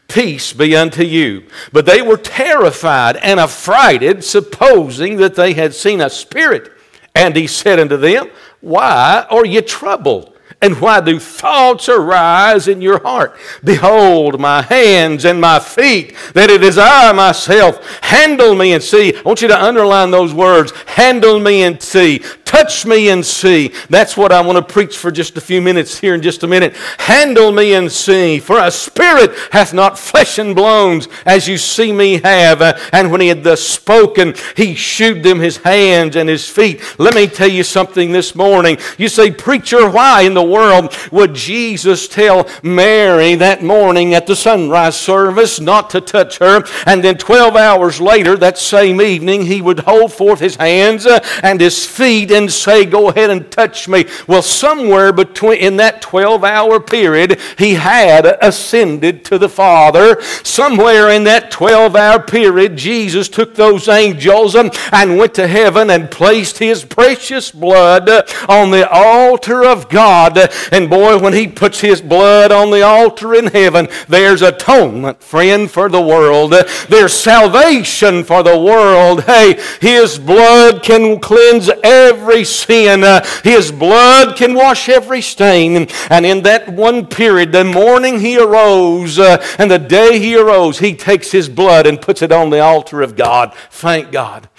Peace 0.07 0.53
be 0.53 0.75
unto 0.75 1.03
you. 1.03 1.43
But 1.71 1.85
they 1.85 2.01
were 2.01 2.17
terrified 2.17 3.17
and 3.17 3.39
affrighted, 3.39 4.23
supposing 4.23 5.17
that 5.17 5.35
they 5.35 5.53
had 5.53 5.73
seen 5.73 6.01
a 6.01 6.09
spirit. 6.09 6.71
And 7.13 7.35
he 7.35 7.47
said 7.47 7.79
unto 7.79 7.97
them, 7.97 8.29
Why 8.61 9.25
are 9.29 9.45
ye 9.45 9.61
troubled? 9.61 10.35
And 10.61 10.79
why 10.79 11.01
do 11.01 11.19
thoughts 11.19 11.89
arise 11.89 12.67
in 12.67 12.81
your 12.81 13.01
heart? 13.01 13.37
Behold, 13.63 14.39
my 14.39 14.61
hands 14.61 15.25
and 15.25 15.39
my 15.39 15.59
feet, 15.59 16.15
that 16.33 16.49
it 16.49 16.63
is 16.63 16.77
I 16.77 17.11
myself. 17.11 17.99
Handle 18.01 18.55
me 18.55 18.73
and 18.73 18.81
see. 18.81 19.15
I 19.15 19.21
want 19.21 19.41
you 19.41 19.47
to 19.49 19.63
underline 19.63 20.11
those 20.11 20.33
words. 20.33 20.71
Handle 20.87 21.39
me 21.39 21.63
and 21.63 21.81
see. 21.81 22.19
Touch 22.45 22.85
me 22.85 23.09
and 23.09 23.25
see. 23.25 23.73
That's 23.89 24.15
what 24.15 24.31
I 24.31 24.39
want 24.39 24.55
to 24.57 24.73
preach 24.73 24.97
for 24.97 25.09
just 25.09 25.35
a 25.35 25.41
few 25.41 25.63
minutes 25.63 25.97
here 25.97 26.13
in 26.13 26.21
just 26.21 26.43
a 26.43 26.47
minute. 26.47 26.75
Handle 26.99 27.51
me 27.51 27.73
and 27.73 27.91
see. 27.91 28.39
For 28.39 28.59
a 28.59 28.69
spirit 28.69 29.31
hath 29.51 29.73
not 29.73 29.97
flesh 29.97 30.37
and 30.37 30.55
bones 30.55 31.07
as 31.25 31.47
you 31.47 31.57
see 31.57 31.91
me 31.91 32.21
have. 32.21 32.61
Uh, 32.61 32.77
and 32.93 33.11
when 33.11 33.19
he 33.19 33.29
had 33.29 33.43
thus 33.43 33.61
spoken, 33.61 34.35
he 34.55 34.75
shewed 34.75 35.23
them 35.23 35.39
his 35.39 35.57
hands 35.57 36.15
and 36.15 36.29
his 36.29 36.47
feet. 36.47 36.81
Let 36.99 37.15
me 37.15 37.25
tell 37.25 37.49
you 37.49 37.63
something 37.63 38.11
this 38.11 38.35
morning. 38.35 38.77
You 38.99 39.07
say, 39.07 39.31
Preacher, 39.31 39.89
why 39.89 40.21
in 40.21 40.35
the 40.35 40.43
world 40.43 40.95
would 41.11 41.33
Jesus 41.33 42.07
tell 42.07 42.47
Mary 42.61 43.33
that 43.35 43.63
morning 43.63 44.13
at 44.13 44.27
the 44.27 44.35
sunrise 44.35 44.97
service 44.99 45.59
not 45.59 45.89
to 45.89 45.99
touch 45.99 46.37
her? 46.37 46.63
And 46.85 47.03
then 47.03 47.17
12 47.17 47.55
hours 47.55 47.99
later, 47.99 48.37
that 48.37 48.59
same 48.59 49.01
evening, 49.01 49.47
he 49.47 49.63
would 49.63 49.79
hold 49.79 50.13
forth 50.13 50.39
his 50.39 50.57
hands 50.57 51.07
uh, 51.07 51.25
and 51.41 51.59
his 51.59 51.87
feet 51.87 52.34
and 52.35 52.51
say, 52.51 52.85
Go 52.85 53.09
ahead 53.09 53.29
and 53.29 53.49
touch 53.51 53.87
me. 53.87 54.05
Well, 54.27 54.41
somewhere 54.41 55.11
between 55.11 55.59
in 55.59 55.77
that 55.77 56.01
12 56.01 56.43
hour 56.43 56.79
period, 56.79 57.39
he 57.57 57.75
had 57.75 58.25
ascended 58.41 59.25
to 59.25 59.37
the 59.37 59.49
Father. 59.49 60.21
Somewhere 60.43 61.09
in 61.09 61.23
that 61.23 61.49
12 61.51 61.95
hour 61.95 62.21
period, 62.21 62.75
Jesus 62.75 63.29
took 63.29 63.55
those 63.55 63.87
angels 63.87 64.55
and 64.55 65.17
went 65.17 65.33
to 65.35 65.47
heaven 65.47 65.89
and 65.89 66.11
placed 66.11 66.59
his 66.59 66.83
precious 66.83 67.51
blood 67.51 68.09
on 68.49 68.71
the 68.71 68.87
altar 68.89 69.65
of 69.65 69.89
God. 69.89 70.37
And 70.71 70.89
boy, 70.89 71.17
when 71.17 71.33
he 71.33 71.47
puts 71.47 71.79
his 71.79 72.01
blood 72.01 72.51
on 72.51 72.71
the 72.71 72.81
altar 72.81 73.33
in 73.33 73.47
heaven, 73.47 73.87
there's 74.07 74.41
atonement, 74.41 75.21
friend, 75.21 75.69
for 75.69 75.89
the 75.89 76.01
world. 76.01 76.53
There's 76.89 77.13
salvation 77.13 78.23
for 78.23 78.43
the 78.43 78.59
world. 78.59 79.23
Hey, 79.23 79.59
his 79.79 80.19
blood 80.19 80.83
can 80.83 81.19
cleanse 81.19 81.69
every 81.83 82.24
every 82.25 82.43
sin. 82.43 83.03
Uh, 83.03 83.23
his 83.43 83.71
blood 83.71 84.35
can 84.35 84.55
wash 84.55 84.89
every 84.89 85.21
stain. 85.21 85.87
And 86.09 86.25
in 86.25 86.41
that 86.43 86.67
one 86.69 87.05
period, 87.05 87.51
the 87.51 87.63
morning 87.63 88.19
he 88.19 88.39
arose 88.39 89.19
uh, 89.19 89.45
and 89.59 89.69
the 89.69 89.77
day 89.77 90.17
he 90.17 90.35
arose, 90.35 90.79
he 90.79 90.95
takes 90.95 91.31
his 91.31 91.47
blood 91.47 91.85
and 91.85 92.01
puts 92.01 92.23
it 92.23 92.31
on 92.31 92.49
the 92.49 92.59
altar 92.59 93.03
of 93.03 93.15
God. 93.15 93.53
Thank 93.69 94.11
God. 94.11 94.49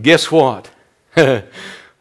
Guess 0.00 0.32
what? 0.32 0.70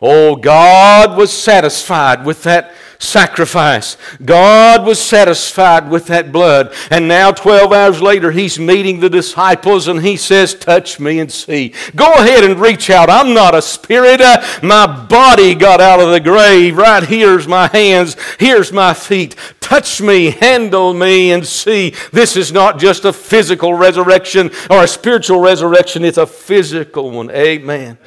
oh, 0.02 0.36
God 0.36 1.18
was 1.18 1.32
satisfied 1.32 2.26
with 2.26 2.42
that 2.44 2.74
sacrifice. 3.02 3.98
God 4.24 4.86
was 4.86 5.00
satisfied 5.00 5.90
with 5.90 6.08
that 6.08 6.32
blood. 6.32 6.74
And 6.90 7.08
now, 7.08 7.32
12 7.32 7.72
hours 7.72 8.02
later, 8.02 8.32
he's 8.32 8.60
meeting 8.60 9.00
the 9.00 9.10
disciples 9.10 9.88
and 9.88 10.02
he 10.02 10.18
says, 10.18 10.54
Touch 10.54 11.00
me 11.00 11.20
and 11.20 11.32
see. 11.32 11.74
Go 11.96 12.12
ahead 12.14 12.44
and 12.44 12.60
reach 12.60 12.90
out. 12.90 13.10
I'm 13.10 13.34
not 13.34 13.56
a 13.56 13.62
spirit. 13.62 14.22
Uh, 14.22 14.42
my 14.64 15.06
body 15.06 15.56
got 15.56 15.82
out 15.82 16.00
of 16.00 16.12
the 16.12 16.20
grave. 16.20 16.78
Right 16.78 17.04
here's 17.04 17.48
my 17.48 17.68
hands. 17.68 18.16
Here's 18.40 18.72
my 18.72 18.94
feet. 18.94 19.36
Touch 19.60 20.02
me, 20.02 20.32
handle 20.32 20.94
me, 20.94 21.32
and 21.32 21.46
see. 21.46 21.94
This 22.12 22.36
is 22.36 22.52
not 22.52 22.80
just 22.80 23.06
a 23.06 23.14
physical 23.14 23.74
resurrection 23.74 24.52
or 24.70 24.84
a 24.84 24.88
spiritual 24.88 25.40
resurrection, 25.40 26.04
it's 26.04 26.18
a 26.18 26.28
physical 26.28 27.12
one. 27.12 27.32
Amen. 27.32 27.98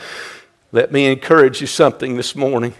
Let 0.72 0.92
me 0.92 1.06
encourage 1.06 1.60
you 1.60 1.66
something 1.66 2.16
this 2.16 2.34
morning. 2.34 2.74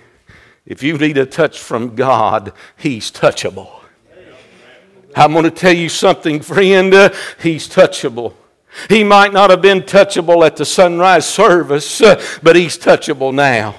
If 0.67 0.83
you 0.83 0.97
need 0.97 1.19
a 1.19 1.27
touch 1.27 1.59
from 1.59 1.95
God, 1.95 2.53
He's 2.77 3.11
touchable. 3.11 3.71
I'm 5.17 5.33
going 5.33 5.45
to 5.45 5.51
tell 5.51 5.75
you 5.75 5.89
something, 5.89 6.41
friend. 6.41 6.93
He's 7.41 7.69
touchable. 7.69 8.35
He 8.89 9.05
might 9.05 9.33
not 9.33 9.51
have 9.51 9.63
been 9.63 9.83
touchable 9.83 10.45
at 10.45 10.57
the 10.57 10.65
sunrise 10.65 11.27
service, 11.27 12.01
but 12.43 12.57
He's 12.57 12.77
touchable 12.79 13.33
now. 13.33 13.77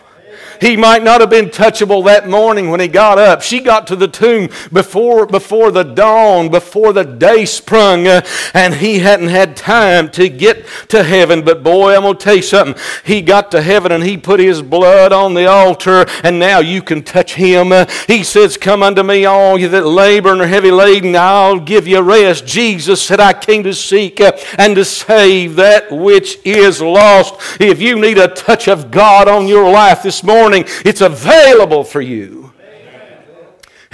He 0.61 0.77
might 0.77 1.03
not 1.03 1.21
have 1.21 1.29
been 1.29 1.49
touchable 1.49 2.05
that 2.05 2.27
morning 2.27 2.69
when 2.69 2.79
he 2.79 2.87
got 2.87 3.17
up. 3.17 3.41
She 3.41 3.59
got 3.59 3.87
to 3.87 3.95
the 3.95 4.07
tomb 4.07 4.49
before, 4.71 5.25
before 5.25 5.71
the 5.71 5.83
dawn, 5.83 6.49
before 6.49 6.93
the 6.93 7.03
day 7.03 7.45
sprung, 7.45 8.07
uh, 8.07 8.25
and 8.53 8.75
he 8.75 8.99
hadn't 8.99 9.29
had 9.29 9.55
time 9.55 10.09
to 10.11 10.29
get 10.29 10.65
to 10.89 11.03
heaven. 11.03 11.43
But 11.43 11.63
boy, 11.63 11.95
I'm 11.95 12.01
going 12.01 12.17
to 12.17 12.23
tell 12.23 12.35
you 12.35 12.41
something. 12.41 12.81
He 13.03 13.21
got 13.21 13.51
to 13.51 13.61
heaven 13.61 13.91
and 13.91 14.03
he 14.03 14.17
put 14.17 14.39
his 14.39 14.61
blood 14.61 15.11
on 15.11 15.33
the 15.33 15.47
altar, 15.47 16.05
and 16.23 16.39
now 16.39 16.59
you 16.59 16.81
can 16.81 17.03
touch 17.03 17.35
him. 17.35 17.71
Uh, 17.71 17.85
he 18.07 18.23
says, 18.23 18.57
Come 18.57 18.83
unto 18.83 19.03
me, 19.03 19.25
all 19.25 19.57
you 19.57 19.69
that 19.69 19.85
labor 19.85 20.31
and 20.31 20.41
are 20.41 20.47
heavy 20.47 20.71
laden, 20.71 21.15
I'll 21.15 21.59
give 21.59 21.87
you 21.87 22.01
rest. 22.01 22.45
Jesus 22.45 23.01
said, 23.01 23.19
I 23.19 23.33
came 23.33 23.63
to 23.63 23.73
seek 23.73 24.21
uh, 24.21 24.33
and 24.57 24.75
to 24.75 24.85
save 24.85 25.55
that 25.55 25.91
which 25.91 26.37
is 26.45 26.81
lost. 26.81 27.35
If 27.59 27.81
you 27.81 27.99
need 27.99 28.17
a 28.17 28.27
touch 28.27 28.67
of 28.67 28.91
God 28.91 29.27
on 29.27 29.47
your 29.47 29.69
life 29.69 30.03
this 30.03 30.23
morning, 30.23 30.44
morning, 30.45 30.65
it's 30.86 31.01
available 31.01 31.84
for 31.84 32.01
you. 32.01 32.53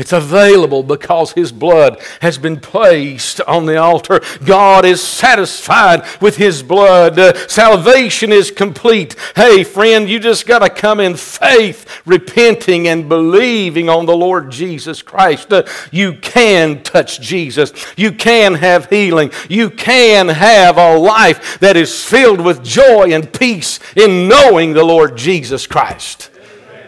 It's 0.01 0.13
available 0.13 0.81
because 0.81 1.33
His 1.33 1.51
blood 1.51 2.01
has 2.21 2.39
been 2.39 2.59
placed 2.59 3.39
on 3.41 3.67
the 3.67 3.77
altar. 3.77 4.21
God 4.43 4.83
is 4.83 4.99
satisfied 4.99 6.03
with 6.19 6.37
His 6.37 6.63
blood. 6.63 7.19
Uh, 7.19 7.47
salvation 7.47 8.31
is 8.31 8.49
complete. 8.49 9.15
Hey, 9.35 9.63
friend, 9.63 10.09
you 10.09 10.19
just 10.19 10.47
got 10.47 10.59
to 10.59 10.69
come 10.69 10.99
in 10.99 11.15
faith, 11.15 12.01
repenting 12.07 12.87
and 12.87 13.07
believing 13.07 13.89
on 13.89 14.07
the 14.07 14.17
Lord 14.17 14.49
Jesus 14.49 15.03
Christ. 15.03 15.53
Uh, 15.53 15.67
you 15.91 16.13
can 16.13 16.81
touch 16.81 17.21
Jesus. 17.21 17.71
You 17.95 18.11
can 18.11 18.55
have 18.55 18.89
healing. 18.89 19.31
You 19.49 19.69
can 19.69 20.29
have 20.29 20.79
a 20.79 20.97
life 20.97 21.59
that 21.59 21.77
is 21.77 22.03
filled 22.03 22.41
with 22.41 22.63
joy 22.63 23.13
and 23.13 23.31
peace 23.31 23.79
in 23.95 24.27
knowing 24.27 24.73
the 24.73 24.83
Lord 24.83 25.15
Jesus 25.15 25.67
Christ. 25.67 26.30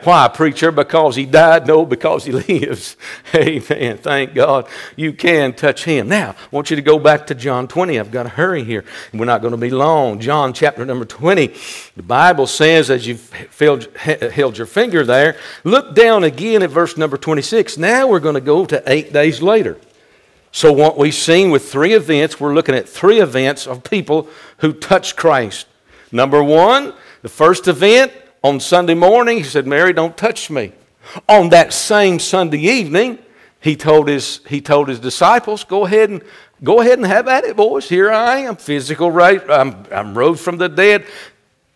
Why, 0.03 0.27
preacher? 0.27 0.71
Because 0.71 1.15
he 1.15 1.25
died? 1.25 1.65
No, 1.67 1.85
because 1.85 2.25
he 2.25 2.31
lives. 2.59 2.97
Amen. 3.33 3.97
Thank 3.97 4.33
God 4.33 4.67
you 4.95 5.13
can 5.13 5.53
touch 5.53 5.85
him. 5.85 6.09
Now, 6.09 6.31
I 6.31 6.35
want 6.51 6.69
you 6.69 6.75
to 6.75 6.81
go 6.81 6.99
back 6.99 7.27
to 7.27 7.35
John 7.35 7.67
20. 7.67 7.99
I've 7.99 8.11
got 8.11 8.23
to 8.23 8.29
hurry 8.29 8.63
here. 8.63 8.83
We're 9.13 9.25
not 9.25 9.41
going 9.41 9.51
to 9.51 9.57
be 9.57 9.69
long. 9.69 10.19
John 10.19 10.53
chapter 10.53 10.85
number 10.85 11.05
20. 11.05 11.53
The 11.95 12.03
Bible 12.03 12.47
says, 12.47 12.89
as 12.89 13.07
you've 13.07 13.31
held 13.31 14.57
your 14.57 14.67
finger 14.67 15.05
there, 15.05 15.37
look 15.63 15.95
down 15.95 16.23
again 16.23 16.63
at 16.63 16.69
verse 16.69 16.97
number 16.97 17.17
26. 17.17 17.77
Now 17.77 18.07
we're 18.07 18.19
going 18.19 18.35
to 18.35 18.41
go 18.41 18.65
to 18.65 18.83
eight 18.87 19.13
days 19.13 19.41
later. 19.41 19.77
So, 20.51 20.71
what 20.71 20.99
we've 20.99 21.15
seen 21.15 21.49
with 21.49 21.71
three 21.71 21.93
events, 21.93 22.39
we're 22.39 22.53
looking 22.53 22.75
at 22.75 22.87
three 22.87 23.19
events 23.19 23.65
of 23.65 23.83
people 23.83 24.29
who 24.57 24.71
touched 24.71 25.15
Christ. 25.15 25.65
Number 26.11 26.43
one, 26.43 26.93
the 27.23 27.29
first 27.29 27.67
event 27.67 28.13
on 28.43 28.59
Sunday 28.59 28.93
morning, 28.93 29.37
he 29.37 29.43
said, 29.43 29.65
Mary, 29.65 29.93
don't 29.93 30.17
touch 30.17 30.49
me. 30.49 30.73
On 31.29 31.49
that 31.49 31.73
same 31.73 32.19
Sunday 32.19 32.59
evening, 32.59 33.19
he 33.61 33.75
told 33.75 34.07
his, 34.09 34.41
he 34.47 34.59
told 34.59 34.89
his 34.89 34.99
disciples, 34.99 35.63
go 35.63 35.85
ahead 35.85 36.09
and 36.09 36.21
go 36.63 36.81
ahead 36.81 36.97
and 36.99 37.07
have 37.07 37.27
at 37.27 37.45
it, 37.45 37.55
boys. 37.55 37.87
Here 37.87 38.11
I 38.11 38.39
am, 38.39 38.57
physical 38.57 39.09
right. 39.09 39.41
I'm, 39.49 39.85
I'm 39.91 40.17
rose 40.17 40.41
from 40.41 40.57
the 40.57 40.67
dead. 40.67 41.05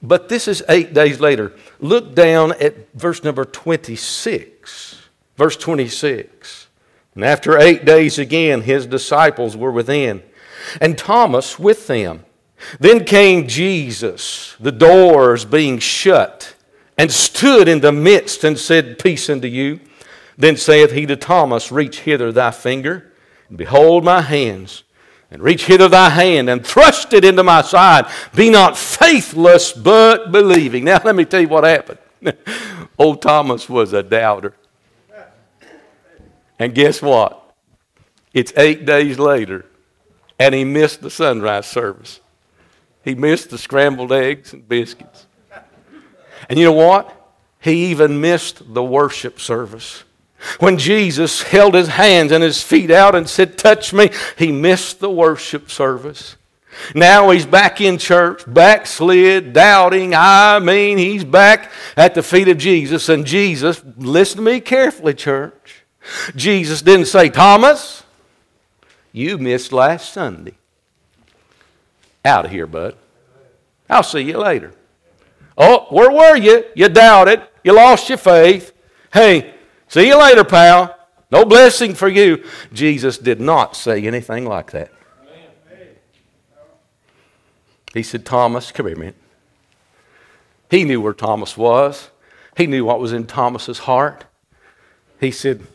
But 0.01 0.29
this 0.29 0.47
is 0.47 0.61
eight 0.69 0.93
days 0.93 1.19
later. 1.19 1.53
Look 1.79 2.13
down 2.13 2.51
at 2.61 2.93
verse 2.93 3.23
number 3.23 3.45
26. 3.45 5.01
Verse 5.37 5.55
26. 5.55 6.67
And 7.15 7.23
after 7.23 7.57
eight 7.57 7.85
days 7.85 8.19
again, 8.19 8.61
his 8.61 8.85
disciples 8.85 9.57
were 9.57 9.71
within, 9.71 10.21
and 10.79 10.97
Thomas 10.97 11.57
with 11.57 11.87
them. 11.87 12.25
Then 12.79 13.05
came 13.05 13.47
Jesus, 13.47 14.55
the 14.59 14.71
doors 14.71 15.45
being 15.45 15.79
shut, 15.79 16.55
and 16.97 17.11
stood 17.11 17.67
in 17.67 17.81
the 17.81 17.91
midst 17.91 18.43
and 18.43 18.57
said, 18.57 18.99
Peace 18.99 19.29
unto 19.29 19.47
you. 19.47 19.79
Then 20.37 20.57
saith 20.57 20.91
he 20.91 21.05
to 21.05 21.15
Thomas, 21.15 21.71
Reach 21.71 22.01
hither 22.01 22.31
thy 22.31 22.51
finger, 22.51 23.11
and 23.49 23.57
behold 23.57 24.03
my 24.03 24.21
hands, 24.21 24.83
and 25.31 25.41
reach 25.41 25.65
hither 25.65 25.89
thy 25.89 26.09
hand, 26.09 26.49
and 26.49 26.65
thrust 26.65 27.13
it 27.13 27.25
into 27.25 27.43
my 27.43 27.61
side. 27.61 28.05
Be 28.35 28.49
not 28.49 28.77
faithless, 28.77 29.73
but 29.73 30.31
believing. 30.31 30.85
Now 30.85 31.01
let 31.03 31.15
me 31.15 31.25
tell 31.25 31.41
you 31.41 31.47
what 31.47 31.63
happened. 31.63 31.99
Old 32.99 33.21
Thomas 33.21 33.69
was 33.69 33.93
a 33.93 34.03
doubter. 34.03 34.53
And 36.59 36.73
guess 36.73 37.01
what? 37.01 37.53
It's 38.33 38.53
eight 38.57 38.85
days 38.85 39.19
later, 39.19 39.65
and 40.39 40.55
he 40.55 40.63
missed 40.63 41.01
the 41.01 41.09
sunrise 41.09 41.67
service. 41.67 42.19
He 43.03 43.15
missed 43.15 43.51
the 43.51 43.57
scrambled 43.57 44.11
eggs 44.11 44.53
and 44.53 44.67
biscuits. 44.67 45.26
And 46.49 46.57
you 46.57 46.65
know 46.65 46.71
what? 46.71 47.13
He 47.59 47.87
even 47.87 48.21
missed 48.21 48.73
the 48.73 48.83
worship 48.83 49.39
service. 49.39 50.03
When 50.59 50.77
Jesus 50.77 51.41
held 51.41 51.73
his 51.73 51.87
hands 51.87 52.31
and 52.31 52.43
his 52.43 52.61
feet 52.61 52.91
out 52.91 53.15
and 53.15 53.27
said, 53.27 53.57
Touch 53.57 53.93
me, 53.93 54.11
he 54.37 54.51
missed 54.51 54.99
the 54.99 55.09
worship 55.09 55.71
service. 55.71 56.37
Now 56.93 57.31
he's 57.31 57.45
back 57.45 57.81
in 57.81 57.97
church, 57.97 58.43
backslid, 58.45 59.51
doubting. 59.51 60.13
I 60.15 60.59
mean, 60.59 60.99
he's 60.99 61.23
back 61.23 61.71
at 61.95 62.13
the 62.13 62.21
feet 62.21 62.47
of 62.47 62.57
Jesus. 62.57 63.09
And 63.09 63.25
Jesus, 63.25 63.81
listen 63.97 64.37
to 64.37 64.43
me 64.43 64.59
carefully, 64.59 65.15
church. 65.15 65.83
Jesus 66.35 66.81
didn't 66.81 67.07
say, 67.07 67.29
Thomas, 67.29 68.03
you 69.11 69.37
missed 69.39 69.73
last 69.73 70.13
Sunday. 70.13 70.53
Out 72.23 72.45
of 72.45 72.51
here, 72.51 72.67
bud. 72.67 72.95
I'll 73.89 74.03
see 74.03 74.21
you 74.21 74.37
later. 74.37 74.73
Oh, 75.57 75.87
where 75.89 76.11
were 76.11 76.37
you? 76.37 76.65
You 76.75 76.89
doubted. 76.89 77.41
You 77.63 77.73
lost 77.73 78.09
your 78.09 78.17
faith. 78.17 78.73
Hey, 79.11 79.53
see 79.87 80.07
you 80.07 80.17
later, 80.17 80.43
pal. 80.43 80.95
No 81.31 81.43
blessing 81.43 81.93
for 81.95 82.07
you. 82.07 82.43
Jesus 82.71 83.17
did 83.17 83.41
not 83.41 83.75
say 83.75 84.05
anything 84.05 84.45
like 84.45 84.71
that. 84.71 84.91
He 87.93 88.03
said, 88.03 88.25
Thomas, 88.25 88.71
come 88.71 88.87
here, 88.87 88.95
man. 88.95 89.13
He 90.69 90.83
knew 90.83 91.01
where 91.01 91.13
Thomas 91.13 91.57
was. 91.57 92.09
He 92.55 92.67
knew 92.67 92.85
what 92.85 92.99
was 92.99 93.13
in 93.13 93.25
Thomas's 93.25 93.79
heart. 93.79 94.25
He 95.19 95.31
said, 95.31 95.65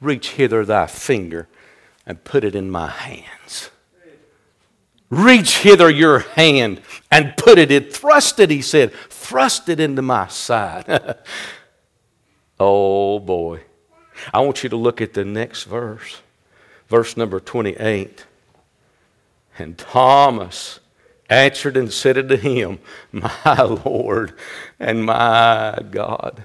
Reach 0.00 0.32
hither 0.32 0.64
thy 0.64 0.86
finger 0.86 1.48
and 2.06 2.24
put 2.24 2.44
it 2.44 2.54
in 2.54 2.70
my 2.70 2.88
hands. 2.88 3.70
Reach 5.10 5.58
hither 5.58 5.90
your 5.90 6.20
hand 6.20 6.80
and 7.10 7.36
put 7.36 7.58
it 7.58 7.72
in. 7.72 7.84
Thrust 7.84 8.38
it, 8.38 8.48
he 8.48 8.62
said. 8.62 8.92
Thrust 9.08 9.68
it 9.68 9.80
into 9.80 10.02
my 10.02 10.28
side. 10.28 11.18
oh 12.60 13.18
boy. 13.18 13.62
I 14.32 14.40
want 14.40 14.62
you 14.62 14.68
to 14.70 14.76
look 14.76 15.00
at 15.00 15.14
the 15.14 15.24
next 15.24 15.64
verse, 15.64 16.20
verse 16.88 17.16
number 17.16 17.40
28. 17.40 18.24
And 19.58 19.76
Thomas 19.76 20.78
answered 21.28 21.76
and 21.76 21.92
said 21.92 22.16
unto 22.16 22.36
him, 22.36 22.78
My 23.12 23.62
Lord 23.84 24.34
and 24.78 25.04
my 25.04 25.78
God. 25.90 26.44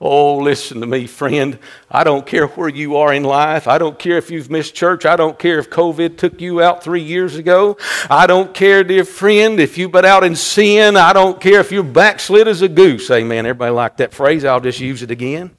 Oh, 0.00 0.36
listen 0.36 0.80
to 0.80 0.86
me, 0.86 1.08
friend. 1.08 1.58
I 1.90 2.04
don't 2.04 2.24
care 2.24 2.46
where 2.46 2.68
you 2.68 2.96
are 2.96 3.12
in 3.12 3.24
life. 3.24 3.66
I 3.66 3.78
don't 3.78 3.98
care 3.98 4.16
if 4.16 4.30
you've 4.30 4.48
missed 4.48 4.76
church. 4.76 5.04
I 5.04 5.16
don't 5.16 5.36
care 5.36 5.58
if 5.58 5.70
COVID 5.70 6.16
took 6.16 6.40
you 6.40 6.62
out 6.62 6.84
three 6.84 7.02
years 7.02 7.34
ago. 7.34 7.76
I 8.08 8.28
don't 8.28 8.54
care, 8.54 8.84
dear 8.84 9.04
friend, 9.04 9.58
if 9.58 9.76
you've 9.76 9.90
been 9.90 10.04
out 10.04 10.22
in 10.22 10.36
sin. 10.36 10.96
I 10.96 11.12
don't 11.12 11.40
care 11.40 11.58
if 11.58 11.72
you're 11.72 11.82
backslid 11.82 12.46
as 12.46 12.62
a 12.62 12.68
goose. 12.68 13.10
Amen. 13.10 13.44
Everybody 13.44 13.72
like 13.72 13.96
that 13.96 14.14
phrase. 14.14 14.44
I'll 14.44 14.60
just 14.60 14.78
use 14.78 15.02
it 15.02 15.10
again. 15.10 15.56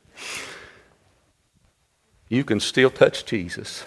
You 2.29 2.45
can 2.45 2.61
still 2.61 2.91
touch 2.91 3.25
Jesus. 3.25 3.83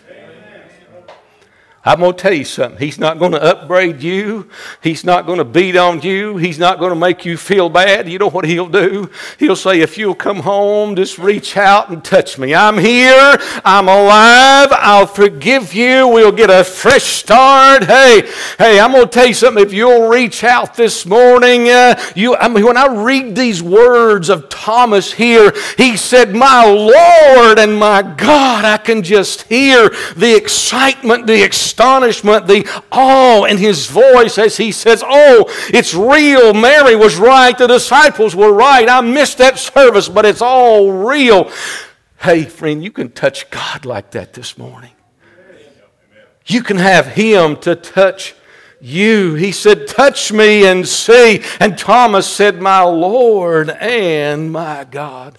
I'm 1.85 1.99
going 1.99 2.13
to 2.13 2.19
tell 2.19 2.33
you 2.33 2.45
something. 2.45 2.79
He's 2.79 3.01
not 3.01 3.19
going 3.19 3.33
to 3.33 3.43
upbraid 3.43 4.05
you. 4.05 4.49
He's 4.81 5.03
not 5.03 5.27
going 5.27 5.39
to 5.39 5.45
beat 5.45 5.75
on 5.75 6.01
you. 6.03 6.37
He's 6.37 6.61
not 6.61 6.79
going 6.79 6.91
to 6.91 6.99
make 6.99 7.25
you 7.25 7.37
feel 7.37 7.69
bad. 7.69 8.09
You 8.09 8.21
know 8.21 8.31
what 8.31 8.45
he'll 8.45 8.69
do? 8.69 9.11
He'll 9.37 9.57
say, 9.57 9.81
if 9.81 9.99
you'll 9.99 10.15
come 10.15 10.41
home, 10.41 10.95
just 10.95 11.19
reach 11.19 11.57
out 11.57 11.91
and 11.91 12.05
touch 12.05 12.39
me. 12.39 12.55
I'm 12.55 12.79
here. 12.79 13.37
I'm 13.65 13.89
alive. 13.89 14.69
I'll 14.71 15.09
forgive 15.09 15.75
you. 15.75 16.07
We'll 16.07 16.31
get 16.31 16.51
a 16.51 16.63
fresh 16.63 17.03
start. 17.03 17.83
Hey, 17.83 18.31
hey, 18.59 18.79
I'm 18.79 18.93
going 18.93 19.07
to 19.07 19.11
tell 19.11 19.27
you 19.27 19.35
something. 19.35 19.65
If 19.65 19.73
you'll 19.73 20.09
reach 20.09 20.45
out 20.45 20.77
this 20.77 21.05
morning, 21.05 21.69
uh, 21.69 22.01
you, 22.15 22.37
I 22.37 22.47
mean, 22.47 22.65
when 22.65 22.77
I 22.77 23.03
read 23.03 23.35
these 23.35 23.61
words 23.61 24.29
of 24.29 24.49
Thomas 24.49 25.13
here, 25.13 25.53
he 25.77 25.97
said, 25.97 26.33
my 26.33 26.65
Lord 26.65 27.59
and 27.59 27.77
my 27.77 28.03
God, 28.03 28.65
I 28.65 28.77
can 28.77 29.03
just 29.03 29.43
hear 29.49 29.89
the 30.15 30.37
excitement, 30.37 31.27
the 31.27 31.43
excitement 31.43 31.72
astonishment, 31.73 32.47
the 32.47 32.69
awe 32.91 33.45
in 33.45 33.57
his 33.57 33.87
voice 33.87 34.37
as 34.37 34.57
he 34.59 34.73
says, 34.73 35.03
Oh, 35.07 35.47
it's 35.69 35.95
real. 35.95 36.53
Mary 36.53 36.95
was 36.95 37.17
right. 37.17 37.57
The 37.57 37.67
disciples 37.67 38.37
were 38.37 38.53
right. 38.53 38.89
I 38.89 39.01
missed 39.01 39.39
that 39.39 39.59
service, 39.59 40.09
but 40.09 40.27
it's 40.27 40.43
all 40.43 40.93
real. 40.93 41.51
Hey, 42.21 42.45
friend, 42.45 42.85
you 42.85 42.91
can 42.91 43.11
touch 43.11 43.51
God 43.51 43.85
like 43.85 44.11
that 44.13 44.35
this 44.35 44.59
morning. 44.59 44.93
You 46.47 46.63
can 46.63 46.77
have 46.77 47.07
Him 47.07 47.57
to 47.61 47.75
touch 47.75 48.35
you. 48.81 49.35
He 49.35 49.51
said, 49.51 49.89
Touch 49.89 50.33
me 50.33 50.67
and 50.67 50.87
see. 50.87 51.43
And 51.59 51.79
Thomas 51.79 52.27
said, 52.27 52.61
My 52.61 52.83
Lord 52.83 53.71
and 53.71 54.53
my 54.53 54.85
God. 54.85 55.39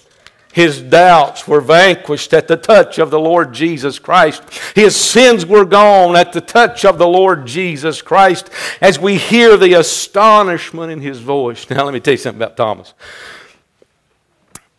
His 0.54 0.84
doubts 0.84 1.48
were 1.48 1.62
vanquished 1.62 2.32
at 2.32 2.48
the 2.48 2.56
touch 2.56 3.00
of 3.00 3.10
the 3.10 3.20
Lord 3.20 3.54
Jesus 3.54 3.98
Christ. 3.98 4.44
His 4.76 4.96
sins 4.96 5.48
were 5.48 5.66
gone 5.66 6.16
at 6.16 6.32
the 6.32 6.42
touch 6.42 6.86
of 6.86 7.00
the 7.00 7.08
Lord 7.08 7.48
Jesus 7.48 8.04
Christ 8.04 8.52
as 8.80 9.00
we 9.00 9.18
hear 9.18 9.58
the 9.58 9.74
astonishment 9.74 10.92
in 10.92 11.02
his 11.02 11.20
voice. 11.20 11.68
Now, 11.74 11.86
let 11.86 11.94
me 11.96 12.00
tell 12.00 12.14
you 12.14 12.20
something 12.20 12.40
about 12.40 12.56
Thomas. 12.56 12.94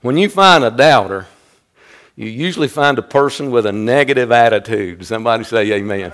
When 0.00 0.16
you 0.16 0.28
find 0.28 0.62
a 0.62 0.70
doubter, 0.70 1.26
you 2.14 2.28
usually 2.28 2.68
find 2.68 2.96
a 2.96 3.02
person 3.02 3.50
with 3.50 3.66
a 3.66 3.72
negative 3.72 4.30
attitude. 4.30 5.04
Somebody 5.04 5.42
say 5.42 5.72
amen. 5.72 6.12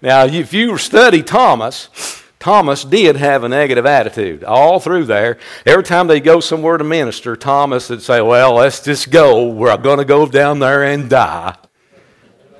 Now, 0.00 0.26
if 0.26 0.54
you 0.54 0.78
study 0.78 1.24
Thomas, 1.24 2.19
Thomas 2.40 2.84
did 2.84 3.16
have 3.16 3.44
a 3.44 3.50
negative 3.50 3.84
attitude 3.84 4.44
all 4.44 4.80
through 4.80 5.04
there. 5.04 5.38
Every 5.66 5.84
time 5.84 6.06
they 6.06 6.20
go 6.20 6.40
somewhere 6.40 6.78
to 6.78 6.84
minister, 6.84 7.36
Thomas 7.36 7.90
would 7.90 8.00
say, 8.00 8.22
Well, 8.22 8.54
let's 8.54 8.82
just 8.82 9.10
go. 9.10 9.48
We're 9.48 9.76
going 9.76 9.98
to 9.98 10.06
go 10.06 10.26
down 10.26 10.58
there 10.58 10.82
and 10.82 11.10
die. 11.10 11.54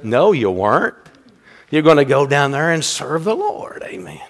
No, 0.02 0.32
you 0.32 0.50
weren't. 0.50 0.96
You're 1.70 1.80
going 1.80 1.96
to 1.96 2.04
go 2.04 2.26
down 2.26 2.50
there 2.50 2.70
and 2.70 2.84
serve 2.84 3.24
the 3.24 3.34
Lord. 3.34 3.82
Amen. 3.82 4.20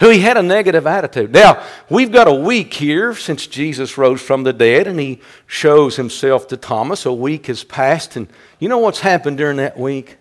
Who 0.00 0.08
he 0.08 0.20
had 0.20 0.38
a 0.38 0.42
negative 0.42 0.86
attitude. 0.86 1.30
Now, 1.30 1.62
we've 1.90 2.10
got 2.10 2.26
a 2.26 2.34
week 2.34 2.72
here 2.72 3.14
since 3.14 3.46
Jesus 3.46 3.98
rose 3.98 4.22
from 4.22 4.44
the 4.44 4.52
dead, 4.52 4.86
and 4.86 4.98
he 4.98 5.20
shows 5.46 5.96
himself 5.96 6.48
to 6.48 6.56
Thomas. 6.56 7.04
A 7.04 7.12
week 7.12 7.46
has 7.46 7.64
passed, 7.64 8.16
and 8.16 8.28
you 8.58 8.70
know 8.70 8.78
what's 8.78 9.00
happened 9.00 9.36
during 9.36 9.58
that 9.58 9.78
week? 9.78 10.16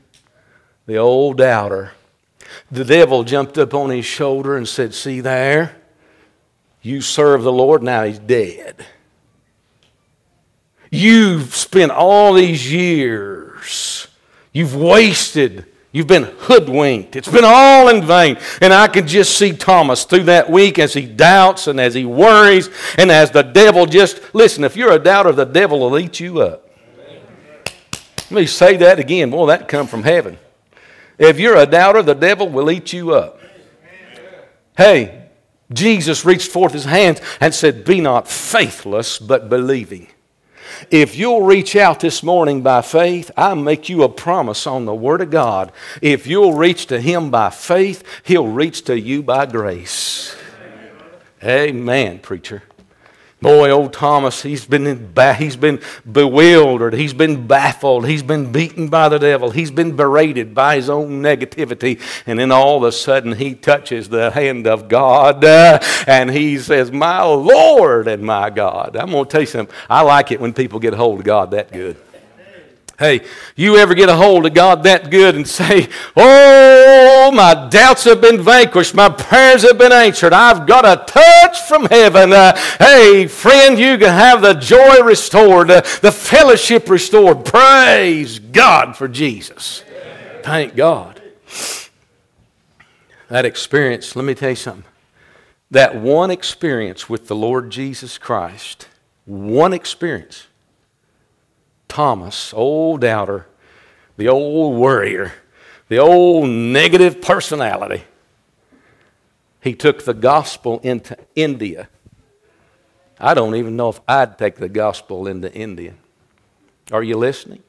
The 0.86 0.98
old 0.98 1.38
doubter 1.38 1.94
the 2.72 2.86
devil 2.86 3.24
jumped 3.24 3.58
up 3.58 3.74
on 3.74 3.90
his 3.90 4.06
shoulder 4.06 4.58
and 4.58 4.68
said, 4.68 4.94
See 4.94 5.22
there, 5.22 5.76
you 6.82 7.02
serve 7.02 7.44
the 7.44 7.52
Lord, 7.52 7.84
now 7.84 8.04
he's 8.04 8.20
dead. 8.20 8.86
You've 10.92 11.56
spent 11.56 11.92
all 11.92 12.34
these 12.34 12.72
years, 12.72 14.08
you've 14.52 14.76
wasted 14.76 15.66
You've 15.94 16.08
been 16.08 16.24
hoodwinked. 16.24 17.16
It's 17.16 17.30
been 17.30 17.46
all 17.46 17.88
in 17.88 18.04
vain. 18.04 18.40
And 18.62 18.74
I 18.74 18.88
can 18.88 19.08
just 19.08 19.38
see 19.38 19.54
Thomas 19.54 20.06
through 20.06 20.24
that 20.24 20.50
week 20.50 20.80
as 20.80 20.94
he 20.94 21.06
doubts 21.06 21.68
and 21.68 21.80
as 21.80 21.94
he 21.94 22.04
worries 22.04 22.72
and 22.98 23.12
as 23.12 23.30
the 23.30 23.44
devil 23.44 23.86
just, 23.86 24.20
listen, 24.34 24.64
if 24.64 24.76
you're 24.76 24.92
a 24.92 24.98
doubter, 24.98 25.32
the 25.32 25.46
devil 25.46 25.80
will 25.80 26.00
eat 26.00 26.20
you 26.20 26.42
up. 26.42 26.68
Let 28.32 28.32
me 28.32 28.48
say 28.48 28.76
that 28.78 28.98
again. 28.98 29.30
Boy, 29.30 29.46
that 29.46 29.68
come 29.68 29.86
from 29.86 30.02
heaven. 30.02 30.40
If 31.18 31.40
you're 31.40 31.58
a 31.58 31.66
doubter, 31.66 32.02
the 32.02 32.16
devil 32.16 32.50
will 32.50 32.72
eat 32.72 32.94
you 32.94 33.14
up. 33.14 33.40
Hey, 34.78 35.30
Jesus 35.72 36.26
reached 36.26 36.52
forth 36.52 36.74
his 36.74 36.86
hands 36.86 37.22
and 37.40 37.54
said, 37.54 37.86
Be 37.86 38.02
not 38.02 38.28
faithless, 38.28 39.20
but 39.20 39.50
believing. 39.50 40.08
If 40.90 41.16
you'll 41.16 41.44
reach 41.44 41.76
out 41.76 42.00
this 42.00 42.24
morning 42.24 42.62
by 42.62 42.82
faith, 42.82 43.32
I 43.38 43.54
make 43.54 43.90
you 43.90 44.04
a 44.04 44.10
promise 44.10 44.66
on 44.66 44.86
the 44.86 44.96
Word 44.96 45.22
of 45.22 45.30
God. 45.30 45.72
If 46.02 46.28
you'll 46.28 46.56
reach 46.56 46.88
to 46.88 47.00
Him 47.00 47.30
by 47.30 47.52
faith, 47.52 48.04
He'll 48.24 48.48
reach 48.48 48.84
to 48.86 49.00
you 49.00 49.24
by 49.24 49.46
grace. 49.46 50.36
Amen, 51.44 52.20
preacher. 52.20 52.64
Boy, 53.44 53.70
old 53.72 53.92
Thomas, 53.92 54.42
he's 54.42 54.66
been, 54.66 55.12
ba- 55.14 55.34
he's 55.34 55.58
been 55.58 55.82
bewildered. 56.10 56.94
He's 56.94 57.14
been 57.14 57.46
baffled. 57.46 58.08
He's 58.08 58.24
been 58.24 58.54
beaten 58.54 58.88
by 58.88 59.10
the 59.10 59.20
devil. 59.20 59.52
He's 59.52 59.70
been 59.70 59.98
berated 59.98 60.56
by 60.56 60.78
his 60.78 60.90
own 60.90 61.22
negativity. 61.22 62.00
And 62.26 62.40
then 62.40 62.54
all 62.54 62.78
of 62.78 62.84
a 62.84 62.92
sudden, 62.94 63.34
he 63.34 63.54
touches 63.54 64.08
the 64.08 64.32
hand 64.32 64.66
of 64.66 64.88
God 64.88 65.44
uh, 65.44 65.80
and 66.08 66.32
he 66.32 66.58
says, 66.58 66.90
My 66.90 67.22
Lord 67.22 68.08
and 68.08 68.24
my 68.24 68.50
God. 68.50 68.96
I'm 68.96 69.12
going 69.12 69.26
to 69.26 69.30
tell 69.30 69.42
you 69.42 69.48
something. 69.48 69.76
I 69.90 70.02
like 70.04 70.32
it 70.32 70.40
when 70.40 70.54
people 70.54 70.80
get 70.80 70.94
a 70.94 70.98
hold 70.98 71.20
of 71.20 71.26
God 71.26 71.52
that 71.52 71.72
good. 71.74 71.98
Hey, 73.00 73.22
you 73.56 73.78
ever 73.78 73.96
get 73.96 74.08
a 74.08 74.16
hold 74.16 74.46
of 74.46 74.54
God 74.54 74.84
that 74.84 75.10
good 75.10 75.36
and 75.36 75.48
say, 75.60 75.90
Oh, 76.16 77.32
my 77.34 77.68
doubts 77.70 78.04
have 78.04 78.22
been 78.22 78.42
vanquished, 78.42 78.94
my 78.94 79.10
prayers 79.10 79.64
have 79.64 79.78
been 79.78 79.92
answered, 79.92 80.34
I've 80.34 80.68
got 80.68 80.86
a 80.86 81.04
touch 81.06 81.60
from 81.62 81.86
heaven. 81.86 82.32
Uh, 82.32 82.56
hey, 82.78 83.28
friend, 83.28 83.80
you 83.80 83.98
can 83.98 84.10
have 84.10 84.42
the 84.42 84.54
joy 84.54 85.02
restored, 85.02 85.72
uh, 85.72 85.82
the 86.02 86.12
fellowship 86.12 86.90
restored. 86.90 87.46
Praise 87.46 88.40
God 88.40 88.96
for 88.96 89.08
Jesus. 89.08 89.84
Thank 90.44 90.76
God. 90.76 91.22
That 93.30 93.46
experience, 93.46 94.16
let 94.16 94.26
me 94.26 94.36
tell 94.36 94.52
you 94.52 94.56
something. 94.56 94.84
That 95.72 95.96
one 95.96 96.30
experience 96.30 97.10
with 97.10 97.28
the 97.28 97.36
Lord 97.36 97.72
Jesus 97.72 98.20
Christ, 98.20 98.88
one 99.26 99.74
experience 99.74 100.46
Thomas, 101.94 102.56
old 102.56 103.02
doubter, 103.02 103.46
the 104.18 104.28
old 104.28 104.80
worrier, 104.80 105.32
the 105.90 106.00
old 106.00 106.50
negative 106.50 107.22
personality. 107.22 108.04
He 109.62 109.76
took 109.76 110.04
the 110.04 110.16
gospel 110.16 110.80
into 110.80 111.16
India. 111.36 111.90
I 113.20 113.36
don't 113.36 113.54
even 113.54 113.76
know 113.76 113.90
if 113.90 114.02
I'd 114.08 114.40
take 114.40 114.56
the 114.56 114.70
gospel 114.70 115.28
into 115.28 115.54
India. 115.54 115.94
Are 116.92 117.04
you 117.04 117.16
listening? 117.16 117.62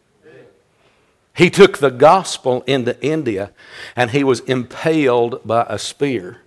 He 1.36 1.50
took 1.50 1.76
the 1.76 1.90
gospel 1.90 2.62
into 2.66 2.98
India 3.04 3.52
and 3.94 4.12
he 4.12 4.24
was 4.24 4.40
impaled 4.40 5.46
by 5.46 5.66
a 5.68 5.78
spear 5.78 6.40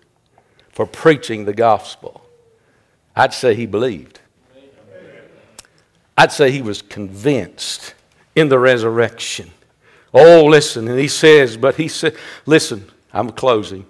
for 0.72 0.88
preaching 0.88 1.46
the 1.46 1.54
gospel. 1.54 2.26
I'd 3.16 3.36
say 3.36 3.54
he 3.54 3.68
believed. 3.68 4.22
I'd 6.18 6.32
say 6.32 6.52
he 6.52 6.62
was 6.62 6.82
convinced 6.82 7.94
in 8.36 8.50
the 8.50 8.58
resurrection. 8.58 9.52
Oh, 10.14 10.46
listen, 10.46 10.88
and 10.88 11.00
he 11.00 11.08
says, 11.08 11.58
but 11.58 11.76
he 11.76 11.88
said, 11.88 12.16
listen, 12.46 12.90
I'm 13.14 13.32
closing. 13.32 13.86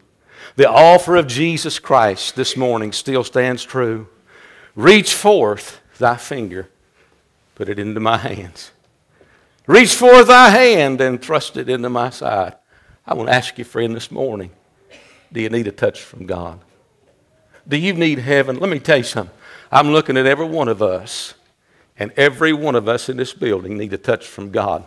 The 0.56 0.70
offer 0.70 1.16
of 1.16 1.28
Jesus 1.28 1.80
Christ 1.80 2.36
this 2.36 2.58
morning 2.58 2.92
still 2.92 3.24
stands 3.24 3.64
true. 3.64 4.08
Reach 4.76 5.14
forth 5.14 5.80
thy 6.00 6.18
finger, 6.18 6.70
put 7.56 7.70
it 7.70 7.80
into 7.80 8.00
my 8.00 8.18
hands. 8.18 8.72
Reach 9.66 9.94
forth 9.94 10.28
thy 10.28 10.50
hand 10.50 11.00
and 11.02 11.22
thrust 11.22 11.58
it 11.58 11.70
into 11.70 11.90
my 11.90 12.10
side. 12.10 12.56
I 13.06 13.14
want 13.14 13.30
to 13.30 13.36
ask 13.36 13.58
you, 13.58 13.64
friend, 13.64 13.96
this 13.96 14.12
morning 14.12 14.52
do 15.32 15.42
you 15.42 15.50
need 15.50 15.68
a 15.68 15.72
touch 15.72 16.02
from 16.02 16.26
God? 16.26 16.60
Do 17.68 17.78
you 17.78 17.94
need 17.94 18.20
heaven? 18.20 18.60
Let 18.60 18.70
me 18.70 18.80
tell 18.80 18.98
you 18.98 19.04
something. 19.04 19.36
I'm 19.72 19.90
looking 19.90 20.18
at 20.18 20.26
every 20.26 20.46
one 20.48 20.70
of 20.70 20.82
us 20.82 21.34
and 22.00 22.12
every 22.16 22.54
one 22.54 22.76
of 22.76 22.88
us 22.88 23.10
in 23.10 23.18
this 23.18 23.34
building 23.34 23.78
need 23.78 23.94
a 23.94 23.98
touch 23.98 24.28
from 24.28 24.52
God. 24.52 24.86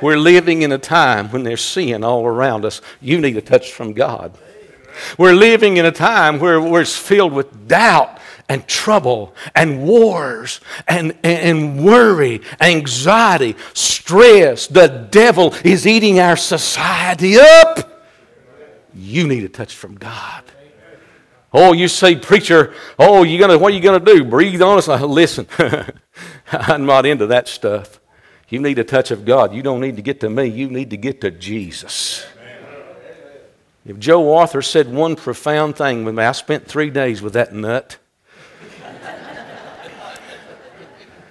We're 0.00 0.16
living 0.16 0.62
in 0.62 0.72
a 0.72 0.78
time 0.78 1.30
when 1.30 1.42
there's 1.42 1.62
sin 1.62 2.04
all 2.04 2.26
around 2.26 2.64
us. 2.64 2.80
You 3.00 3.20
need 3.20 3.36
a 3.36 3.42
touch 3.42 3.72
from 3.72 3.92
God. 3.92 4.38
We're 5.18 5.34
living 5.34 5.76
in 5.76 5.86
a 5.86 5.92
time 5.92 6.38
where, 6.38 6.80
it's 6.80 6.96
filled 6.96 7.32
with 7.32 7.68
doubt 7.68 8.18
and 8.48 8.66
trouble 8.68 9.34
and 9.54 9.82
wars 9.82 10.60
and, 10.86 11.12
and, 11.22 11.58
and 11.58 11.84
worry, 11.84 12.42
anxiety, 12.60 13.56
stress. 13.72 14.66
The 14.66 15.08
devil 15.10 15.54
is 15.64 15.86
eating 15.86 16.20
our 16.20 16.36
society 16.36 17.36
up. 17.38 18.06
You 18.94 19.26
need 19.26 19.44
a 19.44 19.48
touch 19.48 19.74
from 19.74 19.96
God. 19.96 20.44
Oh, 21.52 21.72
you 21.72 21.86
say, 21.86 22.16
preacher, 22.16 22.74
oh, 22.98 23.22
you 23.22 23.38
gonna, 23.38 23.56
what 23.56 23.72
are 23.72 23.76
you 23.76 23.80
going 23.80 24.04
to 24.04 24.12
do? 24.12 24.24
Breathe 24.24 24.60
on 24.60 24.76
us? 24.76 24.88
Listen, 25.02 25.46
I'm 26.52 26.86
not 26.86 27.06
into 27.06 27.26
that 27.26 27.48
stuff. 27.48 28.00
You 28.48 28.60
need 28.60 28.78
a 28.78 28.84
touch 28.84 29.10
of 29.10 29.24
God. 29.24 29.54
You 29.54 29.62
don't 29.62 29.80
need 29.80 29.96
to 29.96 30.02
get 30.02 30.20
to 30.20 30.30
me. 30.30 30.46
You 30.46 30.68
need 30.68 30.90
to 30.90 30.96
get 30.96 31.20
to 31.22 31.30
Jesus. 31.30 32.26
If 33.86 33.98
Joe 33.98 34.36
Arthur 34.36 34.62
said 34.62 34.92
one 34.92 35.16
profound 35.16 35.76
thing 35.76 36.04
with 36.04 36.14
me, 36.14 36.24
I 36.24 36.32
spent 36.32 36.66
three 36.66 36.90
days 36.90 37.20
with 37.20 37.34
that 37.34 37.52
nut. 37.52 37.98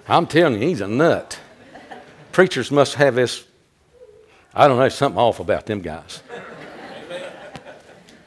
I'm 0.08 0.28
telling 0.28 0.62
you, 0.62 0.68
he's 0.68 0.82
a 0.82 0.88
nut. 0.88 1.40
Preachers 2.32 2.72
must 2.72 2.96
have 2.96 3.16
this, 3.16 3.46
I 4.54 4.68
don't 4.68 4.78
know, 4.78 4.90
something 4.90 5.20
off 5.20 5.40
about 5.40 5.66
them 5.66 5.82
guys. 5.82 6.22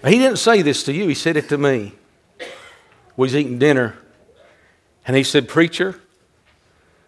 He 0.05 0.18
didn't 0.18 0.38
say 0.38 0.62
this 0.62 0.85
to 0.85 0.92
you, 0.92 1.09
he 1.09 1.14
said 1.14 1.37
it 1.37 1.49
to 1.49 1.59
me. 1.59 1.92
We 3.16 3.27
was 3.27 3.35
eating 3.35 3.59
dinner, 3.59 3.96
and 5.07 5.16
he 5.16 5.22
said, 5.22 5.49
Preacher, 5.49 6.01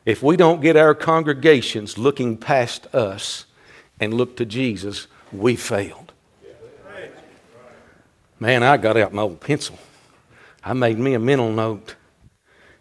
if 0.08 0.22
we 0.22 0.36
don't 0.36 0.62
get 0.62 0.74
our 0.74 0.94
congregations 0.94 1.98
looking 1.98 2.38
past 2.38 2.86
us 2.94 3.44
and 4.00 4.14
look 4.14 4.36
to 4.36 4.46
Jesus, 4.46 5.06
we 5.32 5.54
failed. 5.54 6.12
Man, 8.40 8.62
I 8.62 8.76
got 8.76 8.96
out 8.96 9.12
my 9.12 9.22
old 9.22 9.40
pencil. 9.40 9.78
I 10.64 10.72
made 10.72 10.98
me 10.98 11.14
a 11.14 11.18
mental 11.18 11.52
note. 11.52 11.96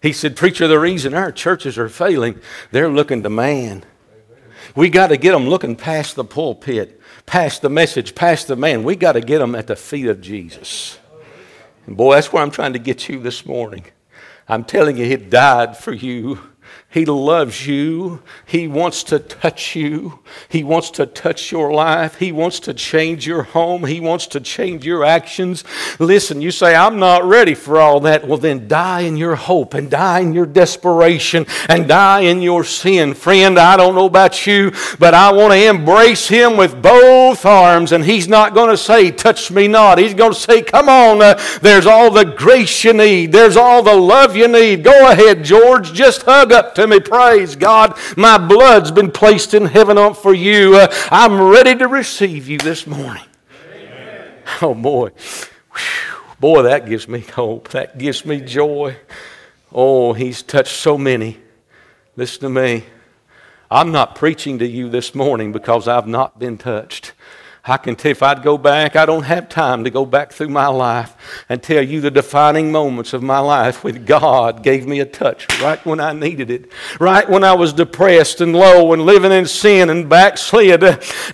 He 0.02 0.14
said, 0.14 0.36
Preacher, 0.36 0.68
the 0.68 0.80
reason 0.80 1.14
our 1.14 1.32
churches 1.32 1.78
are 1.78 1.90
failing, 1.90 2.40
they're 2.72 2.90
looking 2.90 3.24
to 3.24 3.30
man. 3.30 3.84
We 4.76 4.90
got 4.90 5.08
to 5.08 5.18
get 5.18 5.32
them 5.32 5.48
looking 5.48 5.76
past 5.76 6.16
the 6.16 6.24
pulpit 6.24 7.02
past 7.26 7.62
the 7.62 7.70
message, 7.70 8.16
past 8.16 8.48
the 8.48 8.56
man. 8.56 8.84
We 8.86 8.96
got 8.96 9.12
to 9.12 9.22
get 9.22 9.40
them 9.40 9.54
at 9.54 9.68
the 9.68 9.76
feet 9.76 10.08
of 10.08 10.22
Jesus. 10.22 10.98
And 11.86 11.98
boy, 11.98 12.16
that's 12.16 12.32
where 12.32 12.42
I'm 12.42 12.52
trying 12.52 12.74
to 12.74 12.80
get 12.80 13.10
you 13.10 13.20
this 13.20 13.46
morning. 13.46 13.84
I'm 14.48 14.64
telling 14.64 14.96
you, 14.96 15.06
He 15.06 15.18
died 15.18 15.76
for 15.76 15.92
you. 15.92 16.40
He 16.98 17.06
loves 17.06 17.68
you. 17.68 18.24
He 18.44 18.68
wants 18.68 19.04
to 19.04 19.20
touch 19.20 19.76
you. 19.76 20.18
He 20.50 20.64
wants 20.64 20.90
to 20.92 21.06
touch 21.06 21.52
your 21.52 21.72
life. 21.72 22.16
He 22.16 22.32
wants 22.32 22.60
to 22.62 22.74
change 22.74 23.28
your 23.28 23.44
home. 23.44 23.86
He 23.86 24.00
wants 24.00 24.26
to 24.28 24.40
change 24.40 24.84
your 24.84 25.06
actions. 25.06 25.64
Listen, 26.00 26.42
you 26.42 26.50
say, 26.50 26.74
I'm 26.76 26.98
not 26.98 27.24
ready 27.24 27.54
for 27.54 27.80
all 27.80 28.00
that. 28.00 28.28
Well, 28.28 28.40
then 28.40 28.68
die 28.68 29.02
in 29.02 29.16
your 29.16 29.36
hope 29.36 29.76
and 29.76 29.92
die 29.92 30.22
in 30.22 30.34
your 30.34 30.48
desperation 30.48 31.46
and 31.70 31.88
die 31.88 32.22
in 32.22 32.42
your 32.42 32.64
sin. 32.64 33.14
Friend, 33.14 33.60
I 33.60 33.78
don't 33.78 33.94
know 33.94 34.08
about 34.08 34.48
you, 34.48 34.72
but 34.98 35.14
I 35.14 35.32
want 35.32 35.54
to 35.54 35.70
embrace 35.70 36.28
Him 36.28 36.58
with 36.58 36.82
both 36.82 37.46
arms. 37.46 37.92
And 37.92 38.04
He's 38.04 38.28
not 38.28 38.56
going 38.56 38.72
to 38.72 38.78
say, 38.78 39.12
Touch 39.12 39.52
me 39.52 39.68
not. 39.68 40.00
He's 40.00 40.16
going 40.16 40.34
to 40.34 40.40
say, 40.40 40.64
Come 40.64 40.90
on, 40.90 41.22
uh, 41.22 41.40
there's 41.62 41.86
all 41.86 42.10
the 42.10 42.26
grace 42.26 42.84
you 42.84 42.94
need, 42.94 43.34
there's 43.34 43.56
all 43.56 43.84
the 43.84 43.94
love 43.94 44.36
you 44.36 44.48
need. 44.48 44.84
Go 44.84 45.12
ahead, 45.12 45.44
George, 45.44 45.94
just 45.94 46.24
hug 46.24 46.52
up 46.52 46.74
to 46.74 46.87
me. 46.88 47.00
Praise 47.00 47.56
God. 47.56 47.98
My 48.16 48.38
blood's 48.38 48.92
been 48.92 49.12
placed 49.12 49.54
in 49.54 49.66
heaven 49.66 50.14
for 50.14 50.34
you. 50.34 50.76
Uh, 50.76 50.88
I'm 51.12 51.40
ready 51.42 51.76
to 51.76 51.88
receive 51.88 52.48
you 52.48 52.58
this 52.58 52.88
morning. 52.88 53.24
Amen. 53.74 54.32
Oh, 54.62 54.74
boy. 54.74 55.10
Whew. 55.10 56.18
Boy, 56.40 56.62
that 56.64 56.86
gives 56.86 57.08
me 57.08 57.22
hope. 57.22 57.70
That 57.70 57.98
gives 57.98 58.26
me 58.26 58.42
joy. 58.42 58.98
Oh, 59.72 60.14
He's 60.14 60.44
touched 60.44 60.76
so 60.76 60.98
many. 60.98 61.38
Listen 62.16 62.42
to 62.42 62.50
me. 62.50 62.84
I'm 63.70 63.92
not 63.92 64.16
preaching 64.16 64.60
to 64.60 64.68
you 64.68 64.90
this 64.90 65.14
morning 65.14 65.52
because 65.52 65.88
I've 65.88 66.08
not 66.08 66.40
been 66.40 66.58
touched. 66.58 67.14
I 67.70 67.78
can 67.78 67.96
tell 67.96 68.12
if 68.12 68.24
I'd 68.24 68.44
go 68.44 68.58
back, 68.58 68.96
I 68.96 69.06
don't 69.06 69.24
have 69.24 69.50
time 69.50 69.84
to 69.84 69.90
go 69.90 70.06
back 70.06 70.32
through 70.32 70.50
my 70.50 70.68
life 70.68 71.16
and 71.50 71.62
tell 71.62 71.82
you 71.84 72.02
the 72.02 72.12
defining 72.12 72.72
moments 72.72 73.14
of 73.14 73.22
my 73.22 73.40
life 73.40 73.84
when 73.84 74.06
God 74.06 74.64
gave 74.64 74.88
me 74.88 75.00
a 75.00 75.06
touch 75.06 75.48
right 75.62 75.84
when 75.86 76.00
I 76.00 76.14
needed 76.14 76.50
it, 76.50 76.72
right 77.00 77.30
when 77.30 77.44
I 77.44 77.54
was 77.54 77.74
depressed 77.74 78.42
and 78.42 78.54
low 78.54 78.94
and 78.94 79.04
living 79.04 79.32
in 79.32 79.46
sin 79.46 79.90
and 79.90 80.10
backslid. 80.10 80.84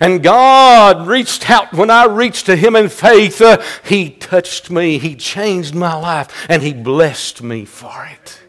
And 0.00 0.22
God 0.22 1.06
reached 1.06 1.48
out 1.50 1.72
when 1.72 1.90
I 1.90 2.06
reached 2.06 2.46
to 2.46 2.56
Him 2.56 2.76
in 2.76 2.88
faith. 2.88 3.40
Uh, 3.40 3.62
he 3.84 4.10
touched 4.10 4.70
me, 4.70 4.98
He 4.98 5.14
changed 5.14 5.74
my 5.74 5.94
life, 5.94 6.46
and 6.48 6.62
He 6.62 6.72
blessed 6.72 7.42
me 7.42 7.64
for 7.64 8.06
it. 8.06 8.43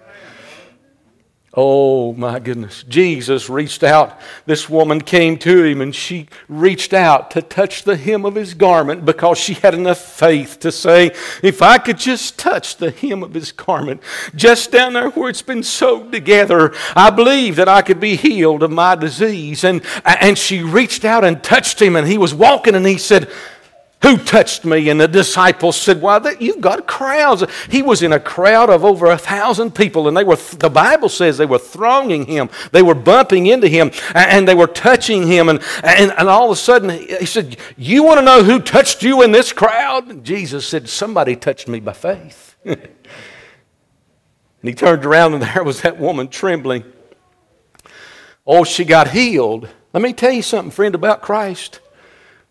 Oh 1.58 2.12
my 2.12 2.40
goodness. 2.40 2.84
Jesus 2.84 3.50
reached 3.50 3.82
out. 3.82 4.20
This 4.46 4.70
woman 4.70 5.00
came 5.00 5.38
to 5.38 5.64
him 5.64 5.80
and 5.80 5.96
she 5.96 6.28
reached 6.50 6.94
out 6.94 7.32
to 7.32 7.42
touch 7.42 7.84
the 7.84 7.96
hem 7.96 8.26
of 8.26 8.36
his 8.36 8.54
garment 8.54 9.06
because 9.06 9.38
she 9.38 9.54
had 9.54 9.74
enough 9.74 9.98
faith 9.98 10.60
to 10.60 10.72
say, 10.72 11.12
if 11.42 11.62
I 11.62 11.78
could 11.78 11.98
just 11.98 12.38
touch 12.38 12.76
the 12.76 12.92
hem 12.92 13.24
of 13.24 13.34
his 13.34 13.54
garment, 13.54 14.02
just 14.36 14.72
down 14.72 14.94
there 14.94 15.10
where 15.12 15.30
it's 15.30 15.42
been 15.42 15.64
sewed 15.64 16.12
together, 16.12 16.74
I 16.94 17.10
believe 17.10 17.56
that 17.56 17.70
I 17.70 17.82
could 17.84 18.02
be 18.02 18.18
healed 18.18 18.62
of 18.62 18.72
my 18.72 18.96
disease. 18.96 19.64
And, 19.64 19.82
and 20.04 20.38
she 20.38 20.62
reached 20.62 21.06
out 21.06 21.24
and 21.24 21.42
touched 21.42 21.82
him 21.82 21.96
and 21.96 22.06
he 22.06 22.18
was 22.18 22.34
walking 22.34 22.76
and 22.76 22.86
he 22.86 22.98
said, 22.98 23.32
who 24.06 24.18
touched 24.18 24.66
me? 24.66 24.90
And 24.90 25.02
the 25.02 25.08
disciples 25.08 25.76
said, 25.76 26.00
Why, 26.00 26.36
you've 26.40 26.62
got 26.62 26.86
crowds. 26.86 27.44
He 27.72 27.82
was 27.82 28.04
in 28.04 28.14
a 28.14 28.20
crowd 28.20 28.70
of 28.70 28.86
over 28.86 29.08
a 29.08 29.18
thousand 29.18 29.74
people, 29.74 30.08
and 30.08 30.16
they 30.16 30.24
were, 30.24 30.36
the 30.36 30.70
Bible 30.70 31.10
says 31.10 31.40
they 31.40 31.48
were 31.48 31.58
thronging 31.58 32.26
him. 32.26 32.52
They 32.72 32.84
were 32.84 32.94
bumping 32.94 33.48
into 33.48 33.68
him, 33.68 33.90
and 34.14 34.48
they 34.48 34.54
were 34.54 34.68
touching 34.68 35.26
him. 35.26 35.50
And, 35.50 35.60
and, 35.84 36.12
and 36.12 36.30
all 36.30 36.46
of 36.46 36.52
a 36.52 36.56
sudden, 36.56 36.92
he 36.92 37.26
said, 37.26 37.58
You 37.78 38.04
want 38.04 38.20
to 38.20 38.26
know 38.26 38.44
who 38.44 38.60
touched 38.60 39.02
you 39.02 39.24
in 39.24 39.32
this 39.32 39.52
crowd? 39.52 40.24
Jesus 40.24 40.68
said, 40.68 40.88
Somebody 40.88 41.36
touched 41.36 41.68
me 41.68 41.80
by 41.80 41.94
faith. 41.94 42.56
and 42.64 42.78
he 44.62 44.76
turned 44.76 45.04
around, 45.04 45.34
and 45.34 45.42
there 45.42 45.64
was 45.64 45.82
that 45.82 45.98
woman 45.98 46.28
trembling. 46.28 46.84
Oh, 48.46 48.64
she 48.64 48.86
got 48.86 49.10
healed. 49.10 49.68
Let 49.94 50.04
me 50.04 50.14
tell 50.14 50.32
you 50.32 50.44
something, 50.44 50.70
friend, 50.70 50.94
about 50.94 51.24
Christ. 51.24 51.80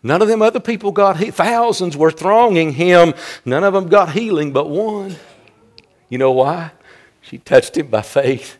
None 0.05 0.21
of 0.21 0.27
them 0.27 0.43
other 0.43 0.59
people 0.59 0.91
got 0.91 1.17
he- 1.17 1.31
thousands 1.31 1.97
were 1.97 2.11
thronging 2.11 2.73
him. 2.73 3.15
None 3.43 3.63
of 3.63 3.73
them 3.73 3.87
got 3.87 4.11
healing 4.11 4.53
but 4.53 4.69
one. 4.69 5.15
You 6.09 6.19
know 6.19 6.31
why? 6.31 6.73
She 7.21 7.39
touched 7.39 7.75
him 7.75 7.87
by 7.87 8.03
faith. 8.03 8.57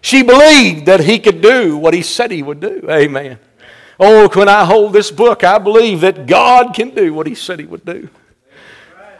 She 0.00 0.22
believed 0.22 0.86
that 0.86 1.00
he 1.00 1.18
could 1.18 1.40
do 1.40 1.76
what 1.76 1.92
he 1.92 2.02
said 2.02 2.30
he 2.30 2.44
would 2.44 2.60
do. 2.60 2.86
Amen. 2.88 3.40
Oh, 3.98 4.28
when 4.28 4.48
I 4.48 4.64
hold 4.64 4.92
this 4.92 5.10
book, 5.10 5.42
I 5.42 5.58
believe 5.58 6.02
that 6.02 6.28
God 6.28 6.72
can 6.72 6.90
do 6.90 7.12
what 7.12 7.26
he 7.26 7.34
said 7.34 7.58
he 7.58 7.66
would 7.66 7.84
do. 7.84 8.08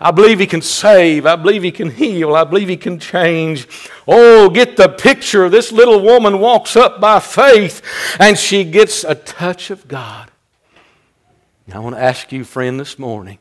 I 0.00 0.12
believe 0.12 0.38
he 0.38 0.46
can 0.46 0.62
save. 0.62 1.26
I 1.26 1.35
believe 1.35 1.64
he 1.64 1.72
can 1.72 1.90
heal. 1.90 2.37
I 2.37 2.44
believe 2.44 2.68
he 2.68 2.76
can 2.76 3.00
change. 3.00 3.66
Oh, 4.07 4.50
get 4.50 4.76
the 4.76 4.88
picture. 4.88 5.48
This 5.48 5.72
little 5.72 6.00
woman 6.00 6.38
walks 6.38 6.76
up 6.76 7.00
by 7.00 7.18
faith 7.18 7.83
and 8.20 8.38
she 8.38 8.62
gets 8.62 9.02
a 9.02 9.16
touch 9.16 9.70
of 9.70 9.88
God. 9.88 10.31
I 11.72 11.81
want 11.81 11.96
to 11.96 12.02
ask 12.02 12.31
you, 12.31 12.44
friend, 12.44 12.79
this 12.79 12.98
morning, 12.98 13.38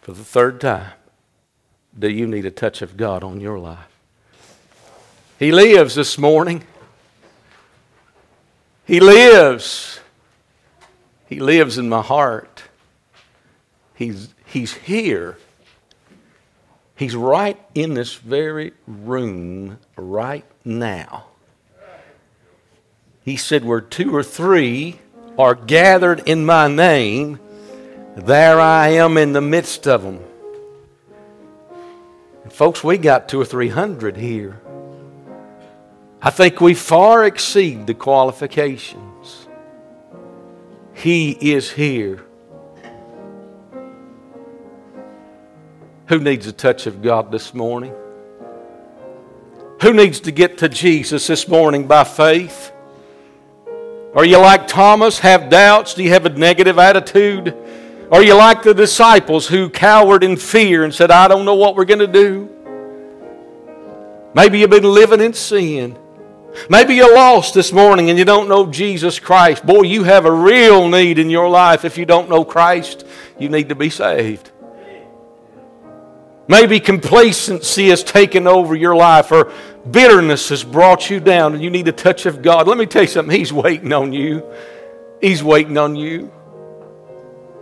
for 0.00 0.12
the 0.12 0.24
third 0.24 0.60
time, 0.60 0.92
do 1.98 2.10
you 2.10 2.26
need 2.26 2.46
a 2.46 2.50
touch 2.50 2.80
of 2.80 2.96
God 2.96 3.22
on 3.22 3.40
your 3.40 3.58
life? 3.58 3.88
He 5.38 5.52
lives 5.52 5.94
this 5.94 6.16
morning. 6.16 6.64
He 8.86 9.00
lives. 9.00 10.00
He 11.26 11.40
lives 11.40 11.76
in 11.76 11.88
my 11.88 12.02
heart. 12.02 12.62
He's, 13.94 14.32
he's 14.46 14.72
here. 14.72 15.36
He's 16.94 17.14
right 17.14 17.60
in 17.74 17.92
this 17.94 18.14
very 18.14 18.72
room 18.86 19.78
right 19.96 20.44
now. 20.64 21.26
He 23.22 23.36
said, 23.36 23.64
Where 23.64 23.82
two 23.82 24.14
or 24.14 24.22
three 24.22 25.00
are 25.38 25.54
gathered 25.54 26.22
in 26.26 26.44
my 26.44 26.68
name, 26.68 27.38
there 28.16 28.60
I 28.60 28.88
am 28.88 29.18
in 29.18 29.32
the 29.32 29.40
midst 29.40 29.86
of 29.86 30.02
them. 30.02 30.20
And 32.42 32.52
folks, 32.52 32.82
we 32.82 32.96
got 32.96 33.28
two 33.28 33.40
or 33.40 33.44
three 33.44 33.68
hundred 33.68 34.16
here. 34.16 34.60
I 36.22 36.30
think 36.30 36.60
we 36.60 36.74
far 36.74 37.24
exceed 37.24 37.86
the 37.86 37.94
qualifications. 37.94 39.46
He 40.94 41.32
is 41.32 41.70
here. 41.70 42.24
Who 46.06 46.18
needs 46.18 46.46
a 46.46 46.52
touch 46.52 46.86
of 46.86 47.02
God 47.02 47.30
this 47.30 47.52
morning? 47.52 47.92
Who 49.82 49.92
needs 49.92 50.20
to 50.20 50.32
get 50.32 50.58
to 50.58 50.68
Jesus 50.68 51.26
this 51.26 51.46
morning 51.48 51.86
by 51.86 52.04
faith? 52.04 52.72
Are 54.16 54.24
you 54.24 54.38
like 54.38 54.66
Thomas, 54.66 55.18
have 55.18 55.50
doubts? 55.50 55.92
Do 55.92 56.02
you 56.02 56.08
have 56.08 56.24
a 56.24 56.30
negative 56.30 56.78
attitude? 56.78 57.54
Are 58.10 58.22
you 58.22 58.34
like 58.34 58.62
the 58.62 58.72
disciples 58.72 59.46
who 59.46 59.68
cowered 59.68 60.24
in 60.24 60.38
fear 60.38 60.84
and 60.84 60.94
said, 60.94 61.10
I 61.10 61.28
don't 61.28 61.44
know 61.44 61.54
what 61.54 61.76
we're 61.76 61.84
going 61.84 61.98
to 61.98 62.06
do? 62.06 62.48
Maybe 64.34 64.58
you've 64.60 64.70
been 64.70 64.84
living 64.84 65.20
in 65.20 65.34
sin. 65.34 65.98
Maybe 66.70 66.94
you're 66.94 67.14
lost 67.14 67.52
this 67.52 67.72
morning 67.72 68.08
and 68.08 68.18
you 68.18 68.24
don't 68.24 68.48
know 68.48 68.64
Jesus 68.64 69.18
Christ. 69.18 69.66
Boy, 69.66 69.82
you 69.82 70.04
have 70.04 70.24
a 70.24 70.32
real 70.32 70.88
need 70.88 71.18
in 71.18 71.28
your 71.28 71.50
life 71.50 71.84
if 71.84 71.98
you 71.98 72.06
don't 72.06 72.30
know 72.30 72.42
Christ. 72.42 73.04
You 73.38 73.50
need 73.50 73.68
to 73.68 73.74
be 73.74 73.90
saved. 73.90 74.50
Maybe 76.48 76.78
complacency 76.78 77.88
has 77.88 78.04
taken 78.04 78.46
over 78.46 78.76
your 78.76 78.94
life, 78.94 79.32
or 79.32 79.52
bitterness 79.90 80.48
has 80.50 80.62
brought 80.62 81.10
you 81.10 81.18
down, 81.18 81.54
and 81.54 81.62
you 81.62 81.70
need 81.70 81.88
a 81.88 81.92
touch 81.92 82.24
of 82.26 82.40
God. 82.42 82.68
Let 82.68 82.78
me 82.78 82.86
tell 82.86 83.02
you 83.02 83.08
something 83.08 83.36
He's 83.36 83.52
waiting 83.52 83.92
on 83.92 84.12
you. 84.12 84.44
He's 85.20 85.42
waiting 85.42 85.76
on 85.76 85.96
you. 85.96 86.32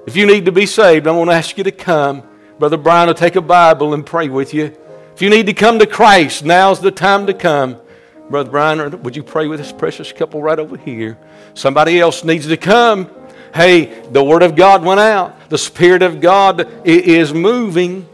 If 0.06 0.16
you 0.16 0.26
need 0.26 0.44
to 0.44 0.52
be 0.52 0.66
saved, 0.66 1.06
I 1.06 1.12
want 1.12 1.30
to 1.30 1.34
ask 1.36 1.56
you 1.56 1.64
to 1.64 1.72
come. 1.72 2.22
Brother 2.58 2.76
Brian 2.76 3.06
will 3.06 3.14
take 3.14 3.36
a 3.36 3.40
Bible 3.40 3.94
and 3.94 4.04
pray 4.04 4.28
with 4.28 4.52
you. 4.52 4.76
If 5.14 5.22
you 5.22 5.30
need 5.30 5.46
to 5.46 5.54
come 5.54 5.78
to 5.78 5.86
Christ, 5.86 6.44
now's 6.44 6.80
the 6.80 6.90
time 6.90 7.26
to 7.26 7.34
come. 7.34 7.80
Brother 8.28 8.50
Brian, 8.50 9.02
would 9.02 9.16
you 9.16 9.22
pray 9.22 9.46
with 9.46 9.60
this 9.60 9.72
precious 9.72 10.12
couple 10.12 10.42
right 10.42 10.58
over 10.58 10.76
here? 10.76 11.18
Somebody 11.54 12.00
else 12.00 12.22
needs 12.22 12.46
to 12.48 12.56
come. 12.56 13.10
Hey, 13.54 14.02
the 14.10 14.22
Word 14.22 14.42
of 14.42 14.56
God 14.56 14.84
went 14.84 15.00
out. 15.00 15.48
The 15.48 15.58
Spirit 15.58 16.02
of 16.02 16.20
God 16.20 16.68
is 16.84 17.32
moving. 17.32 18.08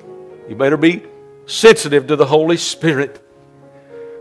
You 0.51 0.57
better 0.57 0.77
be 0.77 1.05
sensitive 1.47 2.09
to 2.09 2.17
the 2.17 2.27
Holy 2.27 2.57
Spirit. 2.57 3.25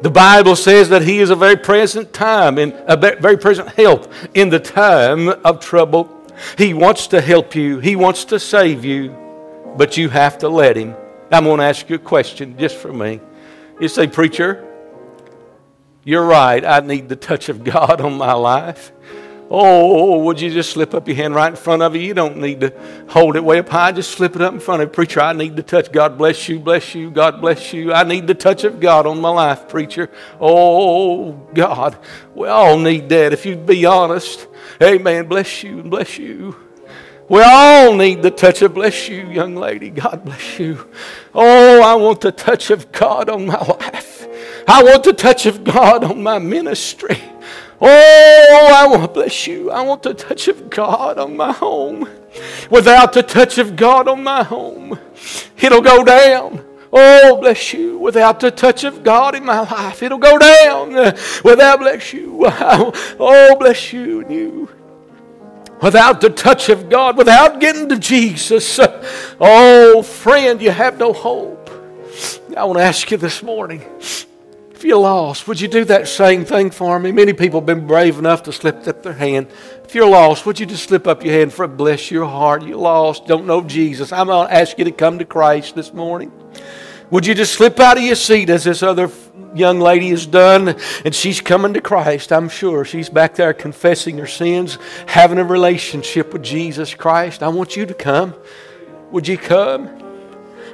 The 0.04 0.12
Bible 0.12 0.56
says 0.56 0.90
that 0.90 1.02
He 1.02 1.20
is 1.20 1.32
a 1.32 1.36
very 1.36 1.58
present 1.58 2.14
time 2.14 2.60
and 2.60 2.72
a 2.88 2.96
very 2.96 3.36
present 3.36 3.70
help 3.70 4.14
in 4.36 4.50
the 4.50 4.60
time 4.60 5.28
of 5.28 5.60
trouble. 5.60 6.08
He 6.56 6.76
wants 6.76 7.08
to 7.08 7.20
help 7.20 7.56
you, 7.56 7.80
He 7.80 7.96
wants 7.96 8.26
to 8.26 8.40
save 8.40 8.86
you, 8.86 9.10
but 9.76 9.98
you 9.98 10.08
have 10.10 10.38
to 10.38 10.50
let 10.50 10.78
Him. 10.78 10.96
I'm 11.32 11.46
going 11.46 11.58
to 11.58 11.64
ask 11.64 11.90
you 11.90 11.96
a 11.96 12.00
question 12.00 12.56
just 12.60 12.76
for 12.76 12.94
me. 12.94 13.20
You 13.82 13.88
say, 13.88 14.06
Preacher, 14.06 14.68
you're 16.04 16.26
right. 16.26 16.64
I 16.64 16.80
need 16.82 17.10
the 17.10 17.16
touch 17.16 17.50
of 17.50 17.64
God 17.64 18.02
on 18.02 18.20
my 18.20 18.34
life. 18.34 18.92
Oh, 19.52 19.58
oh, 19.58 19.92
oh, 19.92 20.14
oh, 20.14 20.24
would 20.26 20.40
you 20.40 20.52
just 20.52 20.70
slip 20.70 20.94
up 20.94 21.08
your 21.08 21.18
hand 21.18 21.34
right 21.34 21.50
in 21.50 21.56
front 21.56 21.82
of 21.82 21.96
you? 21.96 22.02
You 22.04 22.14
don't 22.14 22.38
need 22.38 22.62
to 22.62 22.72
hold 23.10 23.36
it 23.36 23.44
way 23.44 23.58
up 23.58 23.70
high. 23.70 23.92
Just 23.92 24.12
slip 24.12 24.36
it 24.36 24.44
up 24.44 24.54
in 24.54 24.60
front 24.60 24.84
of 24.84 24.90
you. 24.90 24.92
Preacher, 24.92 25.22
I 25.22 25.34
need 25.34 25.56
the 25.56 25.64
touch. 25.64 25.92
God 25.92 26.20
bless 26.20 26.48
you, 26.48 26.60
bless 26.60 26.94
you, 26.94 27.10
God 27.10 27.42
bless 27.42 27.74
you. 27.74 27.92
I 27.92 28.04
need 28.04 28.28
the 28.28 28.36
touch 28.36 28.64
of 28.64 28.80
God 28.80 29.08
on 29.08 29.20
my 29.20 29.30
life, 29.30 29.68
preacher. 29.68 30.12
Oh, 30.40 31.32
God. 31.56 31.98
We 32.36 32.48
all 32.48 32.78
need 32.78 33.10
that 33.10 33.34
if 33.34 33.44
you'd 33.44 33.66
be 33.66 33.88
honest. 33.88 34.48
Amen. 34.84 35.28
Bless 35.28 35.64
you 35.64 35.80
and 35.80 35.90
bless 35.90 36.20
you. 36.20 36.56
We 37.28 37.42
all 37.42 37.96
need 37.96 38.22
the 38.22 38.32
touch 38.32 38.62
of 38.62 38.76
bless 38.76 39.10
you, 39.10 39.30
young 39.30 39.56
lady. 39.56 39.90
God 39.90 40.26
bless 40.26 40.60
you. 40.60 40.88
Oh, 41.34 41.82
I 41.82 41.96
want 41.96 42.22
the 42.22 42.32
touch 42.32 42.70
of 42.70 42.92
God 42.92 43.30
on 43.30 43.48
my 43.48 43.60
life. 43.66 44.28
I 44.68 44.84
want 44.84 45.04
the 45.04 45.14
touch 45.14 45.48
of 45.48 45.64
God 45.64 46.04
on 46.04 46.22
my 46.22 46.38
ministry. 46.38 47.20
Oh, 47.82 48.76
I 48.76 48.88
want 48.88 49.04
to 49.04 49.08
bless 49.08 49.48
you. 49.48 49.72
I 49.72 49.82
want 49.82 50.04
the 50.04 50.14
touch 50.14 50.48
of 50.48 50.70
God 50.70 51.18
on 51.18 51.38
my 51.38 51.52
home. 51.52 52.10
Without 52.70 53.14
the 53.14 53.24
touch 53.24 53.58
of 53.58 53.76
God 53.76 54.08
on 54.08 54.24
my 54.24 54.44
home, 54.44 55.00
it'll 55.58 55.82
go 55.82 56.04
down. 56.04 56.66
Oh, 56.92 57.38
bless 57.40 57.74
you. 57.74 57.98
Without 58.00 58.40
the 58.40 58.52
touch 58.52 58.84
of 58.84 59.04
God 59.04 59.36
in 59.36 59.46
my 59.46 59.60
life, 59.60 60.02
it'll 60.04 60.18
go 60.18 60.38
down. 60.38 60.94
Without, 61.44 61.80
bless 61.80 62.14
you. 62.14 62.46
Oh, 63.22 63.56
bless 63.60 63.94
you 63.94 64.22
and 64.22 64.32
you. 64.32 64.70
Without 65.82 66.20
the 66.20 66.30
touch 66.30 66.68
of 66.70 66.90
God, 66.90 67.18
without 67.18 67.62
getting 67.62 67.88
to 67.90 67.98
Jesus, 67.98 68.80
oh, 69.40 70.04
friend, 70.04 70.62
you 70.62 70.72
have 70.72 70.98
no 70.98 71.14
hope. 71.14 71.70
I 72.58 72.66
want 72.66 72.80
to 72.80 72.84
ask 72.84 73.10
you 73.12 73.18
this 73.18 73.42
morning 73.42 73.86
if 74.80 74.86
you're 74.86 74.98
lost, 74.98 75.46
would 75.46 75.60
you 75.60 75.68
do 75.68 75.84
that 75.84 76.08
same 76.08 76.46
thing 76.46 76.72
for 76.72 76.98
me? 77.02 77.12
Many 77.12 77.34
people 77.34 77.60
have 77.60 77.66
been 77.66 77.86
brave 77.86 78.18
enough 78.18 78.44
to 78.44 78.54
slip 78.54 78.88
up 78.88 79.04
their 79.04 79.12
hand. 79.12 79.48
If 79.84 79.94
you're 79.94 80.10
lost, 80.10 80.46
would 80.46 80.58
you 80.58 80.66
just 80.66 80.86
slip 80.86 81.06
up 81.06 81.22
your 81.22 81.34
hand 81.34 81.52
for 81.52 81.66
a 81.66 81.68
bless 81.68 82.10
your 82.10 82.26
heart? 82.26 82.64
You're 82.64 82.78
lost, 82.78 83.28
don't 83.28 83.46
know 83.46 83.62
Jesus. 83.62 84.14
I'm 84.14 84.28
going 84.28 84.48
to 84.48 84.54
ask 84.54 84.80
you 84.80 84.86
to 84.86 84.94
come 84.94 85.20
to 85.20 85.26
Christ 85.26 85.76
this 85.76 85.92
morning. 85.92 86.32
Would 87.12 87.26
you 87.26 87.36
just 87.36 87.56
slip 87.56 87.78
out 87.82 87.98
of 87.98 88.04
your 88.04 88.16
seat 88.16 88.50
as 88.50 88.64
this 88.64 88.82
other 88.82 89.12
young 89.54 89.82
lady 89.82 90.12
has 90.12 90.26
done 90.26 90.78
and 91.04 91.14
she's 91.14 91.42
coming 91.42 91.74
to 91.74 91.82
Christ, 91.82 92.32
I'm 92.32 92.48
sure. 92.48 92.86
She's 92.86 93.10
back 93.10 93.36
there 93.36 93.54
confessing 93.54 94.18
her 94.20 94.28
sins, 94.28 94.78
having 95.08 95.40
a 95.40 95.44
relationship 95.44 96.32
with 96.32 96.44
Jesus 96.44 96.96
Christ. 96.96 97.44
I 97.44 97.50
want 97.50 97.76
you 97.76 97.86
to 97.86 97.94
come. 97.94 98.34
Would 99.12 99.28
you 99.28 99.38
come? 99.38 99.99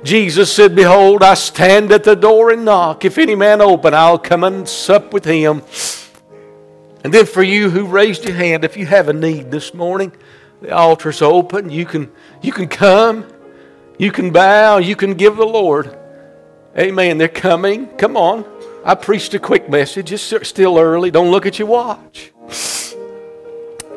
Jesus 0.05 0.55
said, 0.55 0.75
Behold, 0.75 1.23
I 1.23 1.33
stand 1.33 1.91
at 1.91 2.03
the 2.03 2.15
door 2.15 2.51
and 2.51 2.63
knock. 2.63 3.03
If 3.03 3.17
any 3.17 3.33
man 3.33 3.59
open, 3.59 3.95
I'll 3.95 4.19
come 4.19 4.43
and 4.43 4.69
sup 4.69 5.11
with 5.11 5.25
him. 5.25 5.63
And 7.03 7.11
then 7.11 7.25
for 7.25 7.41
you 7.41 7.71
who 7.71 7.85
raised 7.85 8.23
your 8.23 8.35
hand, 8.35 8.63
if 8.63 8.77
you 8.77 8.85
have 8.85 9.09
a 9.09 9.13
need 9.13 9.49
this 9.49 9.73
morning, 9.73 10.11
the 10.61 10.71
altar's 10.71 11.23
open. 11.23 11.71
You 11.71 11.87
can, 11.87 12.11
you 12.43 12.51
can 12.51 12.67
come. 12.67 13.25
You 13.97 14.11
can 14.11 14.31
bow. 14.31 14.77
You 14.77 14.95
can 14.95 15.15
give 15.15 15.37
the 15.37 15.45
Lord. 15.45 15.97
Amen. 16.77 17.17
They're 17.17 17.27
coming. 17.27 17.87
Come 17.97 18.15
on. 18.15 18.45
I 18.85 18.93
preached 18.93 19.33
a 19.33 19.39
quick 19.39 19.69
message. 19.69 20.11
It's 20.11 20.47
still 20.47 20.77
early. 20.77 21.09
Don't 21.09 21.31
look 21.31 21.47
at 21.47 21.57
your 21.57 21.67
watch. 21.67 22.31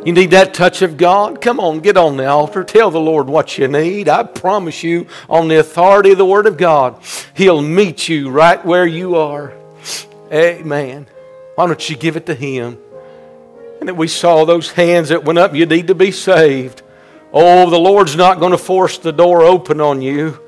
You 0.09 0.15
need 0.15 0.31
that 0.31 0.55
touch 0.55 0.81
of 0.81 0.97
God? 0.97 1.43
Come 1.43 1.61
on, 1.61 1.81
get 1.81 1.99
on 1.99 2.17
the 2.17 2.27
altar. 2.27 2.65
Tell 2.65 2.91
the 2.91 2.99
Lord 2.99 3.29
what 3.29 3.59
you 3.59 3.69
need. 3.69 4.09
I 4.09 4.23
promise 4.23 4.83
you, 4.83 5.07
on 5.29 5.49
the 5.49 5.59
authority 5.59 6.13
of 6.13 6.17
the 6.17 6.25
Word 6.25 6.47
of 6.47 6.57
God, 6.57 6.99
He'll 7.35 7.61
meet 7.61 8.09
you 8.09 8.31
right 8.31 8.65
where 8.65 8.87
you 8.87 9.17
are. 9.17 9.53
Amen. 10.33 11.09
Why 11.57 11.67
don't 11.67 11.91
you 11.91 11.95
give 11.95 12.17
it 12.17 12.25
to 12.25 12.35
Him? 12.35 12.79
And 13.81 13.89
that 13.91 13.99
we 13.99 14.09
saw 14.09 14.47
those 14.47 14.73
hands 14.73 15.11
that 15.11 15.27
went 15.27 15.39
up, 15.39 15.55
you 15.55 15.67
need 15.67 15.89
to 15.89 15.95
be 15.95 16.11
saved. 16.11 16.81
Oh, 17.31 17.69
the 17.69 17.79
Lord's 17.79 18.17
not 18.17 18.41
going 18.41 18.53
to 18.53 18.57
force 18.57 18.97
the 18.97 19.13
door 19.13 19.43
open 19.43 19.79
on 19.79 20.01
you. 20.01 20.41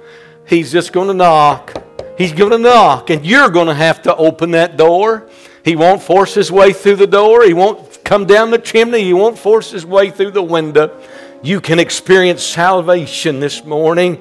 He's 0.47 0.73
just 0.73 0.95
going 0.95 1.09
to 1.09 1.15
knock. 1.15 1.85
He's 2.17 2.33
going 2.33 2.53
to 2.53 2.59
knock, 2.59 3.11
and 3.11 3.27
you're 3.27 3.51
going 3.51 3.69
to 3.69 3.75
have 3.75 4.01
to 4.05 4.17
open 4.17 4.53
that 4.53 4.79
door. 4.79 5.29
He 5.63 5.77
won't 5.77 6.01
force 6.01 6.33
his 6.33 6.51
way 6.51 6.73
through 6.73 6.97
the 6.97 7.07
door. 7.07 7.45
He 7.45 7.53
won't 7.53 7.90
come 8.11 8.27
down 8.27 8.51
the 8.51 8.59
chimney. 8.59 9.05
He 9.05 9.13
won't 9.13 9.39
force 9.39 9.71
his 9.71 9.87
way 9.87 10.11
through 10.11 10.33
the 10.33 10.43
window. 10.43 11.01
You 11.45 11.61
can 11.61 11.79
experience 11.79 12.43
salvation 12.43 13.39
this 13.39 13.65
morning. 13.65 14.17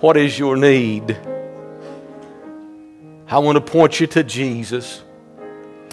What 0.00 0.18
is 0.18 0.38
your 0.38 0.54
need? 0.54 1.18
I 3.26 3.38
want 3.38 3.56
to 3.56 3.62
point 3.62 4.00
you 4.00 4.06
to 4.08 4.22
Jesus. 4.22 5.02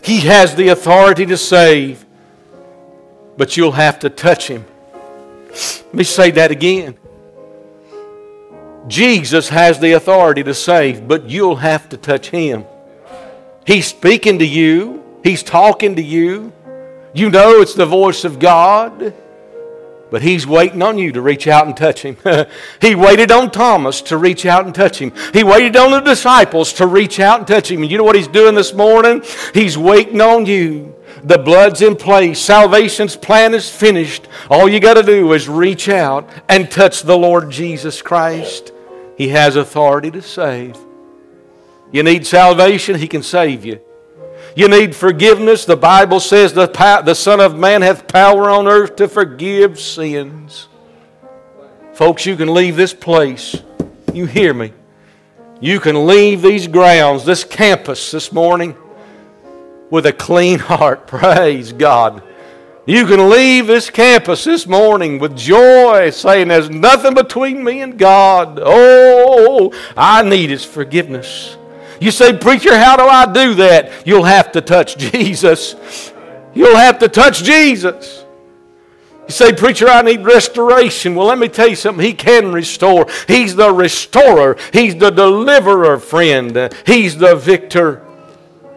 He 0.03 0.19
has 0.19 0.53
the 0.55 0.67
authority 0.67 1.25
to 1.27 1.37
save, 1.37 2.05
but 3.37 3.55
you'll 3.55 3.71
have 3.71 3.99
to 3.99 4.09
touch 4.09 4.49
Him. 4.49 4.65
Let 5.47 5.93
me 5.93 6.03
say 6.03 6.31
that 6.31 6.51
again. 6.51 6.97
Jesus 8.89 9.47
has 9.47 9.79
the 9.79 9.93
authority 9.93 10.43
to 10.43 10.53
save, 10.53 11.07
but 11.07 11.29
you'll 11.29 11.55
have 11.55 11.87
to 11.87 11.95
touch 11.95 12.31
Him. 12.31 12.65
He's 13.65 13.87
speaking 13.87 14.39
to 14.39 14.45
you, 14.45 15.01
He's 15.23 15.41
talking 15.41 15.95
to 15.95 16.01
you. 16.01 16.51
You 17.13 17.29
know 17.29 17.61
it's 17.61 17.73
the 17.73 17.85
voice 17.85 18.23
of 18.23 18.39
God. 18.39 19.13
But 20.11 20.21
he's 20.21 20.45
waiting 20.45 20.81
on 20.81 20.97
you 20.97 21.13
to 21.13 21.21
reach 21.21 21.47
out 21.47 21.67
and 21.67 21.75
touch 21.75 22.01
him. 22.01 22.17
he 22.81 22.95
waited 22.95 23.31
on 23.31 23.49
Thomas 23.49 24.01
to 24.03 24.17
reach 24.17 24.45
out 24.45 24.65
and 24.65 24.75
touch 24.75 24.99
him. 24.99 25.13
He 25.33 25.41
waited 25.41 25.77
on 25.77 25.91
the 25.91 26.01
disciples 26.01 26.73
to 26.73 26.85
reach 26.85 27.21
out 27.21 27.39
and 27.39 27.47
touch 27.47 27.71
him. 27.71 27.81
And 27.81 27.89
you 27.89 27.97
know 27.97 28.03
what 28.03 28.17
he's 28.17 28.27
doing 28.27 28.53
this 28.53 28.73
morning? 28.73 29.23
He's 29.53 29.77
waiting 29.77 30.19
on 30.19 30.45
you. 30.45 30.93
The 31.23 31.37
blood's 31.37 31.81
in 31.81 31.95
place. 31.95 32.41
Salvation's 32.41 33.15
plan 33.15 33.53
is 33.53 33.69
finished. 33.69 34.27
All 34.49 34.67
you 34.67 34.81
got 34.81 34.95
to 34.95 35.03
do 35.03 35.31
is 35.31 35.47
reach 35.47 35.87
out 35.87 36.29
and 36.49 36.69
touch 36.69 37.03
the 37.03 37.17
Lord 37.17 37.49
Jesus 37.49 38.01
Christ. 38.01 38.73
He 39.17 39.29
has 39.29 39.55
authority 39.55 40.11
to 40.11 40.21
save. 40.21 40.77
You 41.93 42.03
need 42.03 42.27
salvation, 42.27 42.97
He 42.97 43.07
can 43.07 43.23
save 43.23 43.63
you. 43.63 43.79
You 44.55 44.67
need 44.67 44.95
forgiveness. 44.95 45.65
The 45.65 45.77
Bible 45.77 46.19
says 46.19 46.53
the, 46.53 46.67
the 47.05 47.13
Son 47.13 47.39
of 47.39 47.57
Man 47.57 47.81
hath 47.81 48.07
power 48.07 48.49
on 48.49 48.67
earth 48.67 48.97
to 48.97 49.07
forgive 49.07 49.79
sins. 49.79 50.67
Folks, 51.93 52.25
you 52.25 52.35
can 52.35 52.53
leave 52.53 52.75
this 52.75 52.93
place. 52.93 53.61
You 54.13 54.25
hear 54.25 54.53
me. 54.53 54.73
You 55.61 55.79
can 55.79 56.07
leave 56.07 56.41
these 56.41 56.67
grounds, 56.67 57.23
this 57.23 57.43
campus 57.43 58.11
this 58.11 58.31
morning, 58.31 58.75
with 59.89 60.05
a 60.05 60.13
clean 60.13 60.59
heart. 60.71 61.07
Praise 61.07 61.71
God. 61.71 62.23
You 62.87 63.05
can 63.05 63.29
leave 63.29 63.67
this 63.67 63.91
campus 63.91 64.43
this 64.43 64.65
morning 64.65 65.19
with 65.19 65.37
joy, 65.37 66.09
saying, 66.09 66.47
There's 66.47 66.69
nothing 66.69 67.13
between 67.13 67.63
me 67.63 67.81
and 67.81 67.97
God. 67.97 68.59
Oh, 68.61 69.71
I 69.95 70.23
need 70.23 70.49
His 70.49 70.65
forgiveness. 70.65 71.57
You 72.01 72.09
say, 72.09 72.35
Preacher, 72.35 72.75
how 72.75 72.97
do 72.97 73.03
I 73.03 73.31
do 73.31 73.53
that? 73.55 74.07
You'll 74.07 74.23
have 74.23 74.51
to 74.53 74.61
touch 74.61 74.97
Jesus. 74.97 76.11
You'll 76.55 76.75
have 76.75 76.97
to 76.99 77.07
touch 77.07 77.43
Jesus. 77.43 78.25
You 79.27 79.31
say, 79.31 79.53
Preacher, 79.53 79.87
I 79.87 80.01
need 80.01 80.23
restoration. 80.23 81.13
Well, 81.13 81.27
let 81.27 81.37
me 81.37 81.47
tell 81.47 81.67
you 81.67 81.75
something. 81.75 82.03
He 82.03 82.15
can 82.15 82.51
restore. 82.51 83.05
He's 83.27 83.55
the 83.55 83.71
restorer, 83.71 84.57
He's 84.73 84.95
the 84.95 85.11
deliverer, 85.11 85.99
friend. 85.99 86.73
He's 86.87 87.17
the 87.17 87.35
victor. 87.35 88.03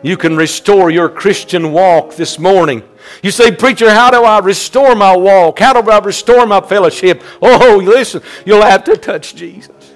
You 0.03 0.19
can 0.19 0.37
restore 0.37 0.91
your 0.91 1.09
Christian 1.09 1.73
walk 1.73 2.17
this 2.17 2.39
morning. 2.39 2.83
You 3.23 3.31
say, 3.31 3.57
Preacher, 3.57 3.91
how 3.91 4.11
do 4.11 4.23
I 4.23 4.41
restore 4.41 4.95
my 4.95 5.17
walk? 5.17 5.61
How 5.61 5.81
do 5.81 5.91
I 5.91 5.99
restore 5.99 6.47
my 6.47 6.61
fellowship? 6.61 7.23
Oh, 7.41 7.81
listen, 7.83 8.21
you'll 8.45 8.61
have 8.61 8.85
to 8.85 8.99
touch 8.99 9.35
Jesus. 9.35 9.95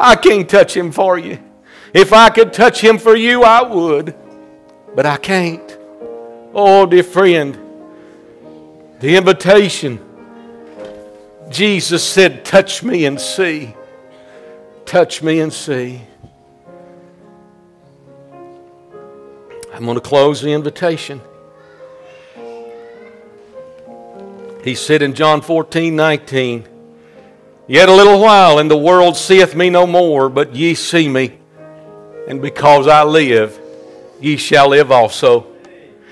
I 0.00 0.16
can't 0.16 0.48
touch 0.48 0.74
him 0.74 0.90
for 0.90 1.18
you. 1.18 1.38
If 1.96 2.12
I 2.12 2.28
could 2.28 2.52
touch 2.52 2.82
him 2.82 2.98
for 2.98 3.16
you, 3.16 3.42
I 3.42 3.62
would. 3.62 4.14
But 4.94 5.06
I 5.06 5.16
can't. 5.16 5.78
Oh, 6.52 6.84
dear 6.84 7.02
friend, 7.02 7.58
the 9.00 9.16
invitation. 9.16 9.98
Jesus 11.48 12.04
said, 12.04 12.44
Touch 12.44 12.82
me 12.82 13.06
and 13.06 13.18
see. 13.18 13.74
Touch 14.84 15.22
me 15.22 15.40
and 15.40 15.50
see. 15.50 16.02
I'm 19.72 19.86
going 19.86 19.94
to 19.94 20.02
close 20.02 20.42
the 20.42 20.52
invitation. 20.52 21.22
He 24.62 24.74
said 24.74 25.00
in 25.00 25.14
John 25.14 25.40
14, 25.40 25.96
19, 25.96 26.68
Yet 27.66 27.88
a 27.88 27.94
little 27.94 28.20
while, 28.20 28.58
and 28.58 28.70
the 28.70 28.76
world 28.76 29.16
seeth 29.16 29.54
me 29.54 29.70
no 29.70 29.86
more, 29.86 30.28
but 30.28 30.54
ye 30.54 30.74
see 30.74 31.08
me 31.08 31.38
and 32.26 32.42
because 32.42 32.86
I 32.86 33.02
live, 33.04 33.58
ye 34.20 34.36
shall 34.36 34.68
live 34.70 34.90
also. 34.90 35.46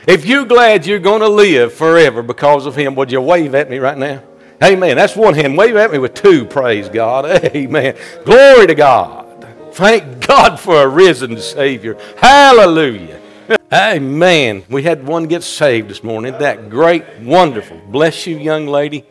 If 0.07 0.27
you're 0.27 0.45
glad 0.45 0.87
you're 0.87 0.99
going 0.99 1.21
to 1.21 1.29
live 1.29 1.73
forever 1.73 2.23
because 2.23 2.67
of 2.67 2.77
him, 2.77 2.95
would 2.95 3.11
you 3.11 3.21
wave 3.21 3.55
at 3.55 3.71
me 3.71 3.79
right 3.79 3.97
now? 3.97 4.23
Amen. 4.63 4.97
That's 4.97 5.17
one 5.17 5.35
hand. 5.35 5.57
Wave 5.57 5.77
at 5.77 5.91
me 5.91 5.99
with 5.99 6.15
two, 6.15 6.45
praise 6.45 6.89
God. 6.89 7.25
Amen. 7.57 7.97
Glory 8.25 8.67
to 8.67 8.75
God. 8.75 9.25
Thank 9.73 10.27
God 10.27 10.61
for 10.61 10.83
a 10.83 10.89
risen 10.89 11.39
Savior. 11.39 11.99
Hallelujah. 12.19 13.21
Amen. 13.73 14.63
We 14.71 14.83
had 14.83 15.07
one 15.07 15.27
get 15.27 15.43
saved 15.43 15.89
this 15.89 16.05
morning. 16.05 16.33
That 16.39 16.71
great, 16.71 17.05
wonderful. 17.21 17.81
Bless 17.89 18.27
you, 18.27 18.39
young 18.39 18.67
lady. 18.67 19.05